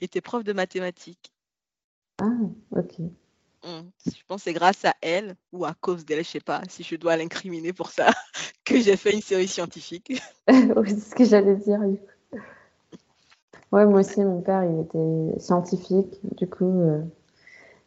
[0.00, 1.32] il était prof de mathématiques.
[2.20, 2.26] Ah,
[2.72, 2.98] ok.
[3.64, 3.90] Mmh.
[4.06, 6.84] Je pense que c'est grâce à elle ou à cause d'elle, je sais pas si
[6.84, 8.10] je dois l'incriminer pour ça,
[8.64, 10.20] que j'ai fait une série scientifique.
[10.76, 11.80] Oui, c'est ce que j'allais dire.
[11.80, 12.38] du coup.
[13.72, 16.18] Ouais, moi aussi, mon père, il était scientifique.
[16.36, 17.02] Du coup, euh,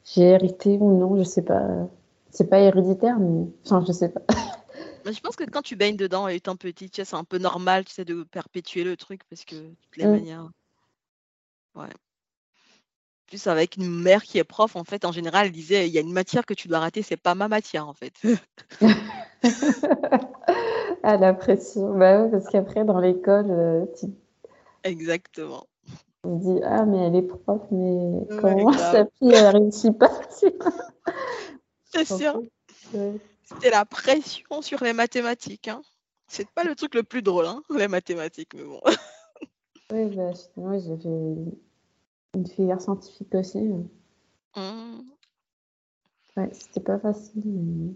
[0.04, 1.90] j'ai hérité ou non, je sais pas.
[2.30, 4.22] C'est pas héréditaire, mais enfin, je sais pas.
[5.06, 7.38] Mais je pense que quand tu baignes dedans étant petit, tu sais, c'est un peu
[7.38, 10.12] normal, tu sais, de perpétuer le truc parce que de toutes les Mm.
[10.12, 10.50] manières.
[11.76, 11.90] Ouais.
[13.28, 15.98] plus avec une mère qui est prof, en fait, en général, elle disait, il y
[15.98, 18.12] a une matière que tu dois rater, c'est pas ma matière, en fait.
[21.04, 21.98] ah, la pression.
[21.98, 24.08] Bah oui, parce qu'après, dans l'école, euh, tu
[24.84, 25.66] Exactement.
[26.26, 30.12] on dit, ah, mais elle est prof, mais comment sa fille, elle réussit pas?
[31.86, 32.42] C'est sûr.
[33.54, 35.82] C'était la pression sur les mathématiques, hein.
[36.28, 38.80] C'est pas le truc le plus drôle, hein, les mathématiques, mais bon.
[39.92, 41.60] Oui, bah, justement, j'ai fait
[42.36, 43.60] une filière scientifique aussi.
[44.56, 45.02] Mmh.
[46.38, 47.42] Ouais, c'était pas facile.
[47.46, 47.94] mais-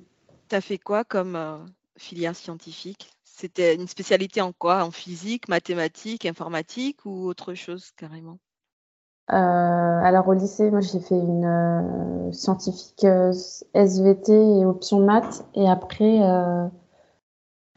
[0.50, 1.66] Tu as fait quoi comme euh,
[1.98, 3.10] filière scientifique?
[3.24, 4.84] C'était une spécialité en quoi?
[4.84, 8.40] En physique, mathématiques, informatique ou autre chose carrément?
[9.32, 9.36] Euh,
[10.04, 13.04] alors au lycée, moi j'ai fait une euh, scientifique
[13.74, 15.46] SVT et option maths.
[15.56, 16.22] Et après,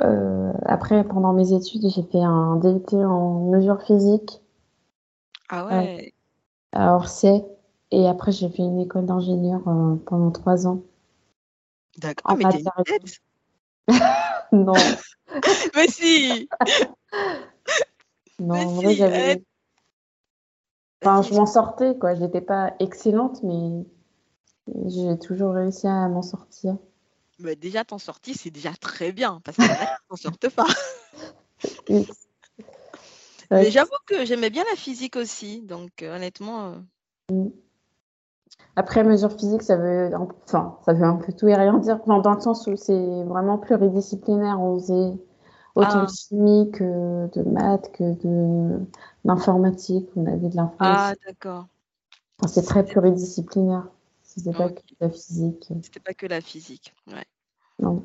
[0.02, 4.42] euh, après pendant mes études, j'ai fait un DUT en mesure physique
[5.48, 6.12] Ah ouais.
[6.72, 7.44] à Orsay.
[7.90, 10.82] Et après, j'ai fait une école d'ingénieur pendant trois ans
[11.96, 12.32] D'accord.
[12.32, 13.20] en Mais t'es une tête.
[14.52, 14.72] Non,
[15.76, 16.48] Mais si!
[18.38, 18.96] non, Mais en vrai, si!
[18.96, 19.42] j'avais.
[21.02, 22.14] Enfin, je m'en sortais, quoi.
[22.14, 23.84] Je n'étais pas excellente, mais
[24.86, 26.76] j'ai toujours réussi à m'en sortir.
[27.38, 30.16] Mais déjà, t'en sortis, c'est déjà très bien, parce qu'il y en a qui s'en
[30.16, 30.66] sortent pas.
[31.88, 32.06] Oui,
[33.50, 36.74] Mais j'avoue que j'aimais bien la physique aussi, donc euh, honnêtement,
[37.32, 37.48] euh,
[38.76, 41.98] Après, mesure physique, ça veut, un- enfin, ça veut un peu tout et rien dire,
[42.06, 44.60] dans le sens où c'est vraiment pluridisciplinaire.
[44.60, 45.18] On faisait
[45.78, 48.84] autant de ah, chimie que de maths, que de
[49.24, 50.08] d'informatique.
[50.16, 51.24] On avait de ah, l'informatique.
[51.26, 51.66] d'accord.
[52.38, 53.88] Enfin, c'est très pluridisciplinaire.
[54.22, 55.68] C'était pas que la physique.
[55.82, 56.94] C'était pas que la physique.
[57.06, 57.24] Ouais.
[57.78, 58.04] Non.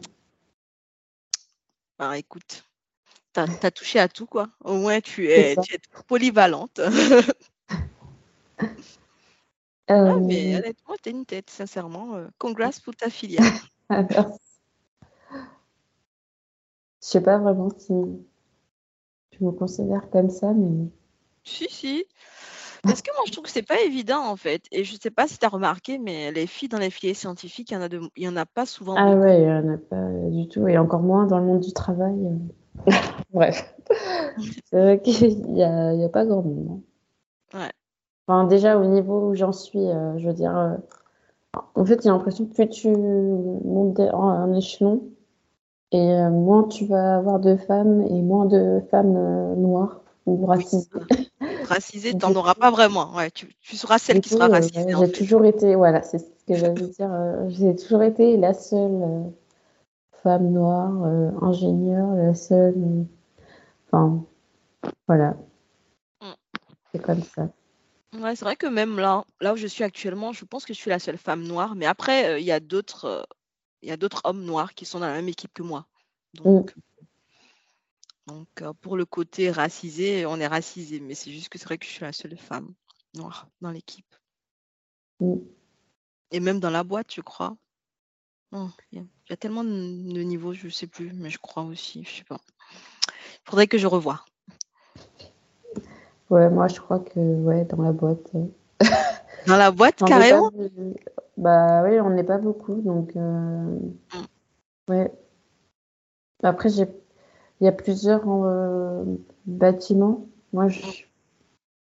[1.98, 2.64] Bah, écoute,
[3.34, 4.50] t'as, t'as touché à tout, quoi.
[4.64, 6.80] Au moins, tu es, tu polyvalente.
[9.90, 12.16] Ah, mais Euh, honnêtement, t'es une tête, sincèrement.
[12.16, 13.68] euh, congrats pour ta filière.
[13.90, 14.38] alors,
[17.04, 17.94] je sais pas vraiment si
[19.32, 20.88] je me considère comme ça, mais
[21.44, 22.06] Si, si.
[22.84, 24.64] Parce que moi, je trouve que c'est pas évident, en fait.
[24.72, 27.72] Et je sais pas si tu as remarqué, mais les filles dans les filières scientifiques,
[27.72, 28.02] il y en a, de...
[28.18, 29.22] il y en a pas souvent ah beaucoup.
[29.22, 31.74] ouais, il y en a pas du tout, et encore moins dans le monde du
[31.74, 32.16] travail.
[33.34, 33.76] Bref,
[34.66, 36.82] c'est vrai qu'il y a, y a pas grand monde.
[37.54, 37.60] hein.
[37.60, 37.72] Ouais.
[38.28, 40.78] Enfin, déjà au niveau où j'en suis, euh, je veux dire, euh,
[41.76, 45.04] en fait, j'ai l'impression que plus tu montes en, en échelon,
[45.94, 50.46] et euh, moins tu vas avoir de femmes et moins de femmes euh, noires ou
[50.46, 50.90] racisées.
[51.64, 53.14] racisée, Du t'en auras pas vraiment.
[53.16, 56.02] Ouais, tu, tu seras celle qui coup, sera euh, racisée, en j'ai toujours été, voilà,
[56.02, 57.12] c'est ce que j'allais dire,
[57.48, 59.32] j'ai toujours été la seule
[60.24, 60.92] femme noire,
[61.42, 63.06] ingénieure, la seule,
[63.88, 64.24] enfin,
[65.08, 65.36] voilà,
[66.22, 66.34] Mm.
[66.94, 67.50] c'est comme ça.
[68.14, 70.80] Ouais, c'est vrai que même là, là où je suis actuellement, je pense que je
[70.80, 71.76] suis la seule femme noire.
[71.76, 73.26] Mais après, euh, il y a d'autres,
[73.84, 75.86] il y a d'autres hommes noirs qui sont dans la même équipe que moi.
[76.36, 76.44] Mm.
[76.44, 76.76] Donc,
[78.28, 81.00] donc euh, pour le côté racisé, on est racisé.
[81.00, 82.74] Mais c'est juste que c'est vrai que je suis la seule femme
[83.14, 84.16] noire dans l'équipe.
[85.20, 85.36] Mm.
[86.32, 87.56] Et même dans la boîte, je crois.
[88.54, 91.30] Oh, Il y, a il y a tellement de de niveaux, je sais plus, mais
[91.30, 92.40] je crois aussi, je sais pas.
[93.10, 94.24] Il faudrait que je revoie.
[96.30, 98.46] Ouais, moi je crois que, ouais, dans la boîte, euh,
[99.48, 100.52] Dans la boîte, pas carrément?
[101.38, 103.80] bah oui, on n'est pas beaucoup, donc, euh,
[104.14, 104.90] Mm.
[104.90, 105.12] ouais.
[106.44, 106.86] Après, j'ai,
[107.62, 109.04] il y a plusieurs euh,
[109.46, 110.28] bâtiments.
[110.52, 110.82] Moi, je,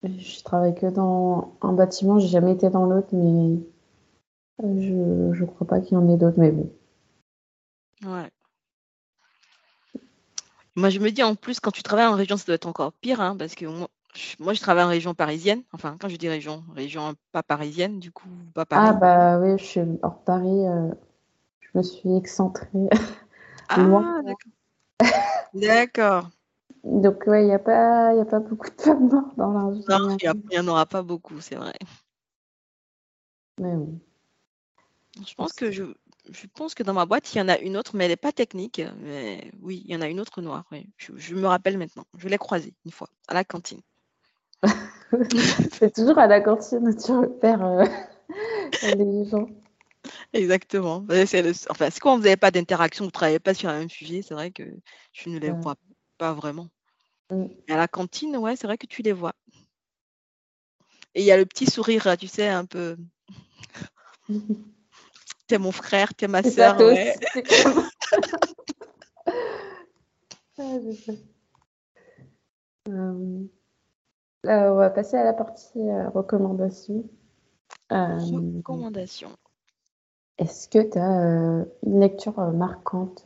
[0.03, 3.59] je travaille que dans un bâtiment, j'ai jamais été dans l'autre, mais
[4.63, 6.71] euh, je, je crois pas qu'il y en ait d'autres, mais bon.
[8.05, 8.29] Ouais.
[10.75, 12.93] Moi, je me dis en plus, quand tu travailles en région, ça doit être encore
[12.93, 13.89] pire, hein, parce que moi
[14.39, 15.64] moi, je travaille en région parisienne.
[15.74, 18.99] Enfin, quand je dis région, région pas parisienne, du coup, pas Ah Paris.
[18.99, 20.91] bah oui, je suis hors Paris, euh,
[21.62, 22.89] je me suis excentrée
[23.78, 24.16] loin.
[24.18, 24.51] Ah, d'accord.
[25.53, 26.30] D'accord.
[26.84, 29.51] Donc ouais, il n'y a pas, il y a pas beaucoup de femmes noires dans
[29.51, 30.18] Non, l'ingénierie.
[30.22, 31.74] il y a- il y en aura pas beaucoup, c'est vrai.
[33.59, 33.99] Mais bon.
[35.28, 35.84] Je pense que je,
[36.30, 38.16] je pense que dans ma boîte, il y en a une autre, mais elle n'est
[38.18, 38.82] pas technique.
[39.01, 40.64] Mais oui, il y en a une autre noire.
[40.72, 40.89] Oui.
[40.97, 42.05] Je, je me rappelle maintenant.
[42.18, 43.82] Je l'ai croisée une fois à la cantine.
[45.74, 47.86] C'est toujours à la cantine où tu repères euh,
[48.95, 49.47] les gens.
[50.34, 51.05] Exactement.
[51.26, 53.89] C'est le- enfin, quand vous n'avez pas d'interaction, vous ne travaillez pas sur un même
[53.89, 54.64] sujet, c'est vrai que
[55.14, 55.76] je ne les vois
[56.18, 56.70] pas vraiment.
[57.30, 57.45] Mm.
[57.70, 59.34] À la cantine, ouais, c'est vrai que tu les vois.
[61.14, 62.97] Et il y a le petit sourire, tu sais, un peu.
[65.47, 67.14] T'es mon frère, t'es ma sœur, ouais.
[70.57, 71.18] Ah, je sais.
[72.88, 73.14] Euh, là,
[74.43, 77.03] on va passer à la partie euh, recommandations.
[77.89, 79.29] Recommandation.
[80.37, 83.25] Est-ce que tu as une lecture marquante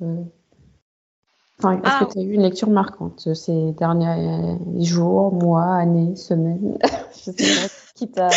[1.59, 2.09] Enfin, est-ce que ah.
[2.11, 6.77] tu as eu une lecture marquante ces derniers jours, mois, années, semaines?
[7.13, 8.29] Je sais pas qui t'a.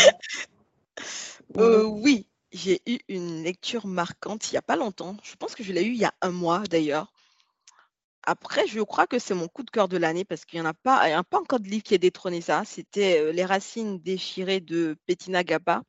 [1.57, 5.17] oui, j'ai eu une lecture marquante il n'y a pas longtemps.
[5.23, 7.13] Je pense que je l'ai eu il y a un mois d'ailleurs.
[8.31, 10.69] Après, je crois que c'est mon coup de cœur de l'année parce qu'il n'y en
[10.69, 12.63] a pas, il a pas encore de livre qui ait détrôné ça.
[12.67, 15.83] C'était Les racines déchirées de Bettina Gaba.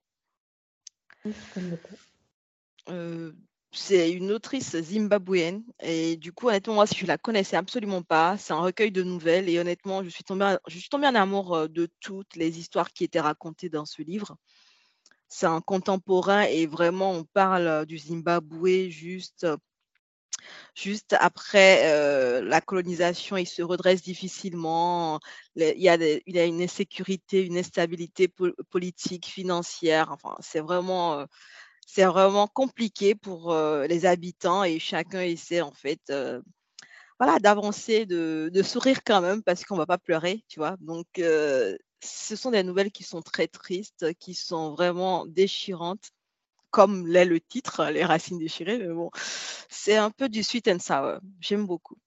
[3.74, 8.54] c'est une autrice zimbabwéenne et du coup, honnêtement, moi, je la connaissais absolument pas, c'est
[8.54, 11.90] un recueil de nouvelles et honnêtement, je suis tombée, je suis tombée en amour de
[12.00, 14.38] toutes les histoires qui étaient racontées dans ce livre
[15.32, 19.46] c'est un contemporain et vraiment on parle du Zimbabwe juste
[20.76, 25.20] juste après la colonisation, il se redresse difficilement.
[25.56, 25.90] il, y
[26.40, 28.28] a une insécurité, une instabilité
[28.70, 30.12] politique, financière.
[30.12, 31.26] Enfin, c'est vraiment,
[31.88, 33.56] c'est vraiment compliqué pour
[33.88, 36.02] les habitants et chacun essaie en fait,
[37.20, 40.78] voilà, d'avancer, de, sourire quand même parce qu'on va pas pleurer, tu vois.
[40.82, 41.08] Donc,
[42.02, 46.12] ce sont des nouvelles qui sont très tristes, qui sont vraiment déchirantes,
[46.72, 48.78] comme l'est le titre, Les racines déchirées.
[48.78, 49.10] Mais bon,
[49.70, 51.20] c'est un peu du sweet and sour.
[51.40, 51.98] J'aime beaucoup.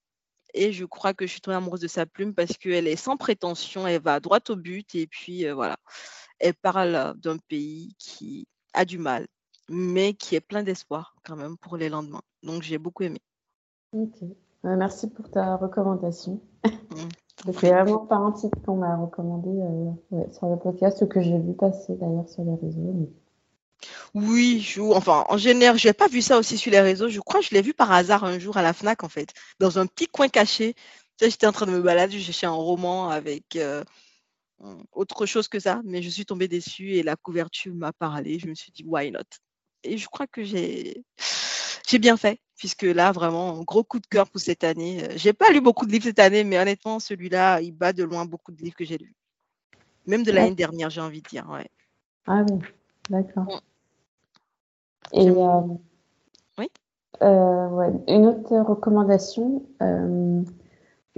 [0.54, 3.16] Et je crois que je suis tombée amoureuse de sa plume parce qu'elle est sans
[3.16, 5.76] prétention, elle va droit au but et puis euh, voilà.
[6.38, 9.26] Elle parle d'un pays qui a du mal,
[9.68, 12.22] mais qui est plein d'espoir quand même pour les lendemains.
[12.42, 13.20] Donc j'ai beaucoup aimé.
[13.92, 14.22] Ok.
[14.22, 16.40] Euh, merci pour ta recommandation.
[16.92, 17.52] Mmh.
[17.58, 21.38] C'est vraiment pas un titre qu'on m'a recommandé euh, sur le podcast ou que j'ai
[21.38, 23.10] vu passer d'ailleurs sur les réseaux.
[24.14, 27.08] Oui, je, enfin, en général, je n'ai pas vu ça aussi sur les réseaux.
[27.08, 29.32] Je crois que je l'ai vu par hasard un jour à la FNAC, en fait,
[29.58, 30.74] dans un petit coin caché.
[31.20, 33.84] J'étais en train de me balader, j'ai cherchais un roman avec euh,
[34.92, 38.38] autre chose que ça, mais je suis tombée dessus et la couverture m'a parlé.
[38.38, 39.20] Je me suis dit, why not?
[39.84, 41.04] Et je crois que j'ai
[41.98, 45.04] bien fait, puisque là, vraiment, gros coup de cœur pour cette année.
[45.04, 48.04] Euh, j'ai pas lu beaucoup de livres cette année, mais honnêtement, celui-là, il bat de
[48.04, 49.14] loin beaucoup de livres que j'ai lus.
[50.06, 51.48] Même de l'année dernière, j'ai envie de dire.
[51.48, 51.68] Ouais.
[52.26, 52.58] Ah oui,
[53.08, 53.62] d'accord.
[55.12, 55.60] Et euh,
[56.58, 56.70] oui.
[57.22, 57.92] Euh, ouais.
[58.08, 59.62] une autre recommandation.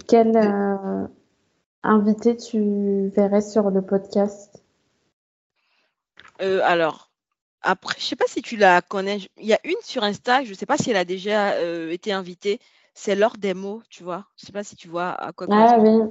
[0.08, 0.36] quel
[1.82, 4.62] invité tu verrais sur le podcast?
[6.38, 7.10] Alors,
[7.66, 9.20] après, je sais pas si tu la connais.
[9.38, 12.12] Il y a une sur Insta, je sais pas si elle a déjà euh, été
[12.12, 12.60] invitée.
[12.92, 14.26] C'est Laure des mots, tu vois.
[14.36, 15.46] Je sais pas si tu vois à quoi.
[15.50, 16.02] Ah oui.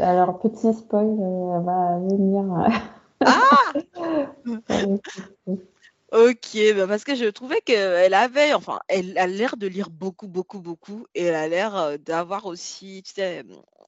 [0.00, 2.44] Alors petit spoil, euh, elle va venir.
[3.24, 3.72] Ah
[6.12, 10.28] Ok, bah, parce que je trouvais qu'elle avait, enfin, elle a l'air de lire beaucoup,
[10.28, 13.42] beaucoup, beaucoup, et elle a l'air euh, d'avoir aussi, tu sais,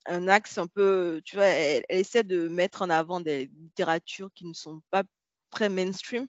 [0.07, 4.31] un axe un peu, tu vois, elle, elle essaie de mettre en avant des littératures
[4.35, 5.05] qui ne sont pas
[5.51, 6.27] très mainstream.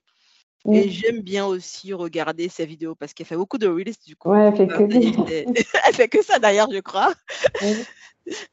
[0.68, 4.30] Et j'aime bien aussi regarder ses vidéos parce qu'elle fait beaucoup de reels du coup.
[4.30, 4.74] Ouais, elle fait que
[5.88, 7.12] elle fait que ça d'ailleurs, je crois.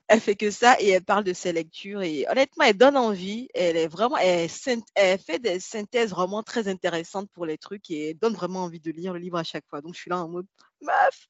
[0.08, 3.48] Elle fait que ça et elle parle de ses lectures et honnêtement, elle donne envie.
[3.54, 4.50] Elle est vraiment, elle,
[4.96, 8.80] elle fait des synthèses vraiment très intéressantes pour les trucs et elle donne vraiment envie
[8.80, 9.82] de lire le livre à chaque fois.
[9.82, 10.48] Donc je suis là en mode,
[10.82, 11.28] meuf,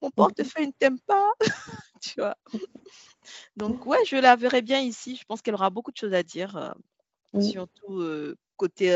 [0.00, 1.32] mon portefeuille ne t'aime pas,
[2.00, 2.36] tu vois.
[3.56, 5.16] Donc ouais, je la verrai bien ici.
[5.16, 6.74] Je pense qu'elle aura beaucoup de choses à dire,
[7.34, 8.00] euh, surtout.
[8.00, 8.92] Euh, côté,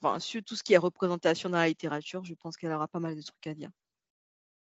[0.00, 3.00] enfin, sur tout ce qui est représentation dans la littérature, je pense qu'elle aura pas
[3.00, 3.70] mal de trucs à dire.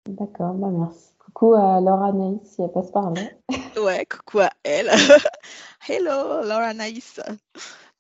[0.08, 1.16] D'accord, bah merci.
[1.18, 3.22] Coucou à Laura Naïs, si elle passe par là.
[3.82, 4.92] ouais, coucou à elle.
[5.90, 7.20] Hello, Laura Naïs.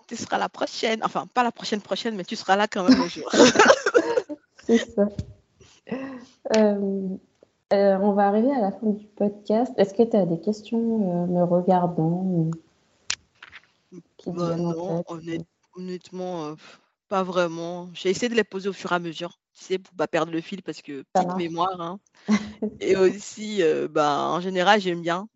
[0.07, 3.01] Tu seras la prochaine, enfin, pas la prochaine prochaine, mais tu seras là quand même
[3.01, 3.31] un jour.
[4.65, 5.07] C'est ça.
[6.51, 9.73] on va arriver à la fin du podcast.
[9.77, 12.51] Est-ce que tu as des questions me regardant
[14.23, 15.03] qui bah non,
[15.75, 16.55] Honnêtement,
[17.07, 17.89] pas vraiment.
[17.93, 20.31] J'ai essayé de les poser au fur et à mesure, tu sais, pour pas perdre
[20.31, 21.99] le fil parce que petite mémoire, hein.
[22.79, 25.27] Et aussi, bah, en général, j'aime bien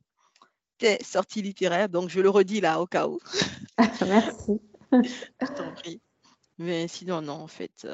[0.77, 3.19] tes sorties littéraires, donc je le redis là au cas où.
[4.05, 4.61] Merci.
[5.41, 5.99] Je t'en prie.
[6.57, 7.87] Mais sinon, non, en fait,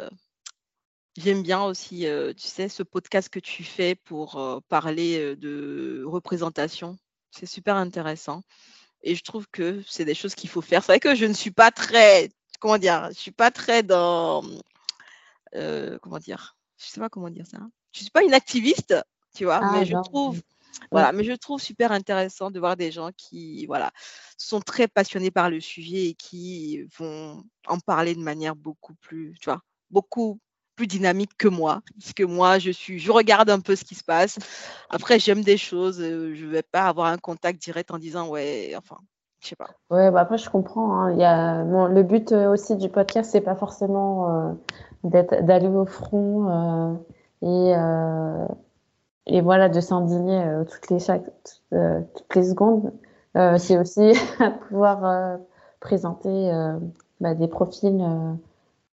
[1.18, 2.06] j'aime bien aussi,
[2.38, 6.98] tu sais, ce podcast que tu fais pour parler de représentation.
[7.32, 8.44] C'est super intéressant.
[9.04, 10.82] Et je trouve que c'est des choses qu'il faut faire.
[10.82, 12.30] C'est vrai que je ne suis pas très,
[12.60, 14.44] comment dire, je suis pas très dans,
[15.56, 17.60] euh, comment dire, je sais pas comment dire ça.
[17.92, 18.96] Je suis pas une activiste,
[19.36, 20.42] tu vois, mais ah, je trouve,
[20.92, 23.92] voilà, mais je trouve super intéressant de voir des gens qui, voilà,
[24.38, 29.36] sont très passionnés par le sujet et qui vont en parler de manière beaucoup plus,
[29.40, 30.40] tu vois, beaucoup
[30.76, 33.96] plus dynamique que moi, parce que moi, je suis, je regarde un peu ce qui
[33.96, 34.38] se passe.
[34.90, 38.98] Après, j'aime des choses, je vais pas avoir un contact direct en disant ouais, enfin,
[39.42, 39.70] Je sais pas.
[39.90, 40.96] Ouais, bah après, je comprends.
[41.00, 41.12] hein.
[41.12, 41.64] Il y a...
[41.64, 44.54] le but euh, aussi du podcast, c'est pas forcément
[45.04, 46.94] euh, d'aller au front euh,
[47.42, 48.48] et, euh,
[49.28, 51.24] et voilà, de s'indigner euh, toutes les, chaque,
[51.74, 52.94] euh, toutes les secondes.
[53.36, 54.14] Euh, c'est aussi
[54.70, 55.38] pouvoir euh,
[55.82, 56.78] présenter euh,
[57.20, 58.34] bah, des profils euh, euh,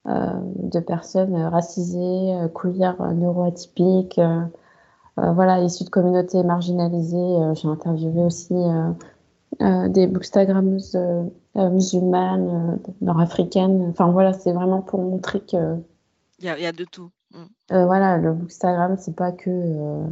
[0.07, 4.43] de personnes racisées, euh, queer, euh, neuroatypiques, euh,
[5.19, 7.17] euh, voilà, issues de communautés marginalisées.
[7.17, 8.91] Euh, J'ai interviewé aussi euh,
[9.63, 11.25] euh, des bookstagrammeuses euh,
[11.57, 13.89] euh, musulmanes, euh, nord-africaines.
[13.91, 15.77] Enfin voilà, c'est vraiment pour montrer que
[16.39, 17.11] Il y a, il y a de tout.
[17.33, 17.39] Mm.
[17.73, 20.07] euh, voilà, le bookstagram, c'est pas que euh,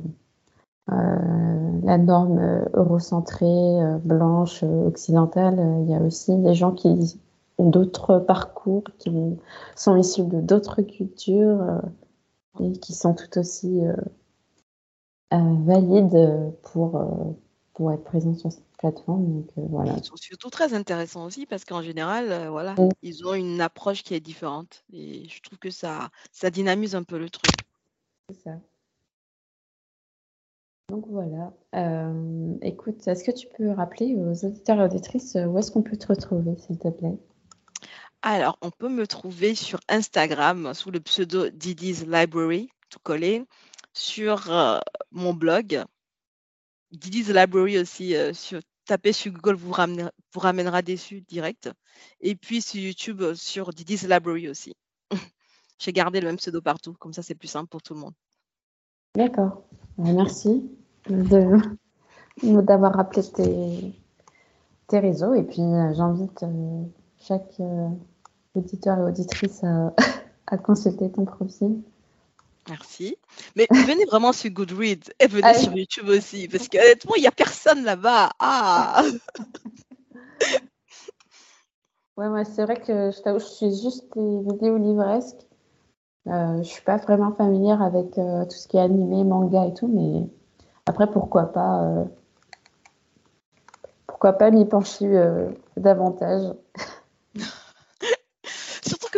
[0.93, 5.59] euh, la norme euh, eurocentrée, euh, blanche, euh, occidentale.
[5.59, 7.17] Euh, Il y a aussi des gens qui
[7.59, 9.39] d'autres parcours, qui ont-
[9.77, 11.81] sont issus de d'autres cultures euh,
[12.61, 13.95] et qui sont tout aussi euh,
[15.35, 17.01] euh, valides pour,
[17.75, 19.43] pour être présents sur cette plateforme.
[19.43, 19.95] Donc voilà.
[19.97, 22.89] Ils sont surtout très intéressants aussi parce qu'en général, voilà, Mm.
[23.03, 24.85] ils ont une approche qui est différente.
[24.93, 27.51] Et je trouve que ça, ça dynamise un peu le truc.
[28.31, 28.61] C'est ça.
[30.91, 31.53] Donc voilà.
[31.75, 35.97] Euh, écoute, est-ce que tu peux rappeler aux auditeurs et auditrices où est-ce qu'on peut
[35.97, 37.19] te retrouver, s'il te plaît?
[38.23, 43.45] Alors, on peut me trouver sur Instagram sous le pseudo Didi's Library, tout collé,
[43.93, 44.81] sur euh,
[45.13, 45.85] mon blog,
[46.91, 49.75] Didi's Library aussi, euh, sur, tapez sur Google, vous,
[50.35, 51.71] ramènera dessus direct.
[52.21, 54.75] Et puis sur YouTube, euh, sur Didi's Library aussi.
[55.79, 58.15] J'ai gardé le même pseudo partout, comme ça c'est plus simple pour tout le monde.
[59.15, 59.65] D'accord.
[60.01, 60.71] Euh, merci
[62.43, 63.23] d'avoir rappelé
[64.89, 65.35] tes, réseaux.
[65.35, 66.45] Et puis, euh, j'invite
[67.29, 67.89] chaque euh,
[68.55, 69.95] auditeur et auditrice à,
[70.47, 71.83] à consulter ton profil.
[72.69, 73.17] Merci.
[73.57, 77.27] Mais venez vraiment sur Goodreads et venez sur YouTube aussi, parce que honnêtement, il n'y
[77.27, 78.31] a personne là-bas.
[78.39, 79.03] Ah!
[82.17, 85.47] Ouais, moi, c'est vrai que je t'avoue, je suis juste des vidéos livresques.
[86.27, 89.73] Euh, je suis pas vraiment familière avec euh, tout ce qui est animé, manga et
[89.73, 90.29] tout, mais
[90.87, 92.05] après, pourquoi pas, euh,
[94.09, 95.09] pourquoi pas m'y pencher
[95.77, 96.55] davantage.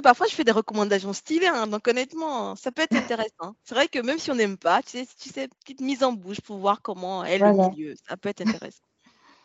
[0.01, 3.55] Que parfois, je fais des recommandations stylées, hein, donc honnêtement, ça peut être intéressant.
[3.65, 6.15] C'est vrai que même si on n'aime pas, tu sais, tu sais, petite mise en
[6.15, 7.69] bouche pour voir comment est le Voilà.
[7.69, 8.81] milieu, ça peut être intéressant.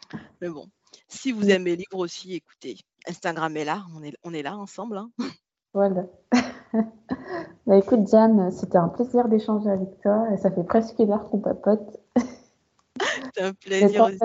[0.39, 0.65] Mais bon,
[1.09, 4.55] si vous aimez les livres aussi, écoutez, Instagram est là, on est, on est là
[4.55, 4.97] ensemble.
[4.97, 5.11] hein.
[5.73, 6.05] Voilà.
[7.67, 11.29] Bah, écoute, Diane, c'était un plaisir d'échanger avec toi et ça fait presque une heure
[11.29, 11.99] qu'on papote.
[13.33, 14.19] C'est un plaisir aussi.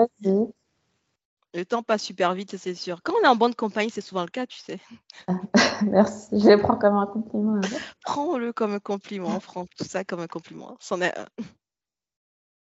[1.53, 3.01] Le temps passe super vite, c'est sûr.
[3.03, 4.79] Quand on est en bonne compagnie, c'est souvent le cas, tu sais.
[5.85, 7.59] Merci, je le prends comme un compliment.
[8.05, 10.77] Prends-le comme un compliment, prends tout ça comme un compliment.
[10.79, 11.25] C'en est un.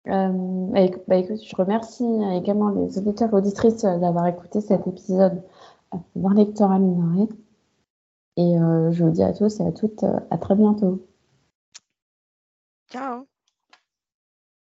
[0.09, 0.33] Euh,
[0.73, 4.87] bah, écoute, bah, écoute, je remercie également les auditeurs et auditrices euh, d'avoir écouté cet
[4.87, 5.43] épisode
[5.95, 7.29] euh, d'un lecteur minoré.
[8.37, 11.07] Et euh, je vous dis à tous et à toutes euh, à très bientôt.
[12.91, 13.30] Ciao.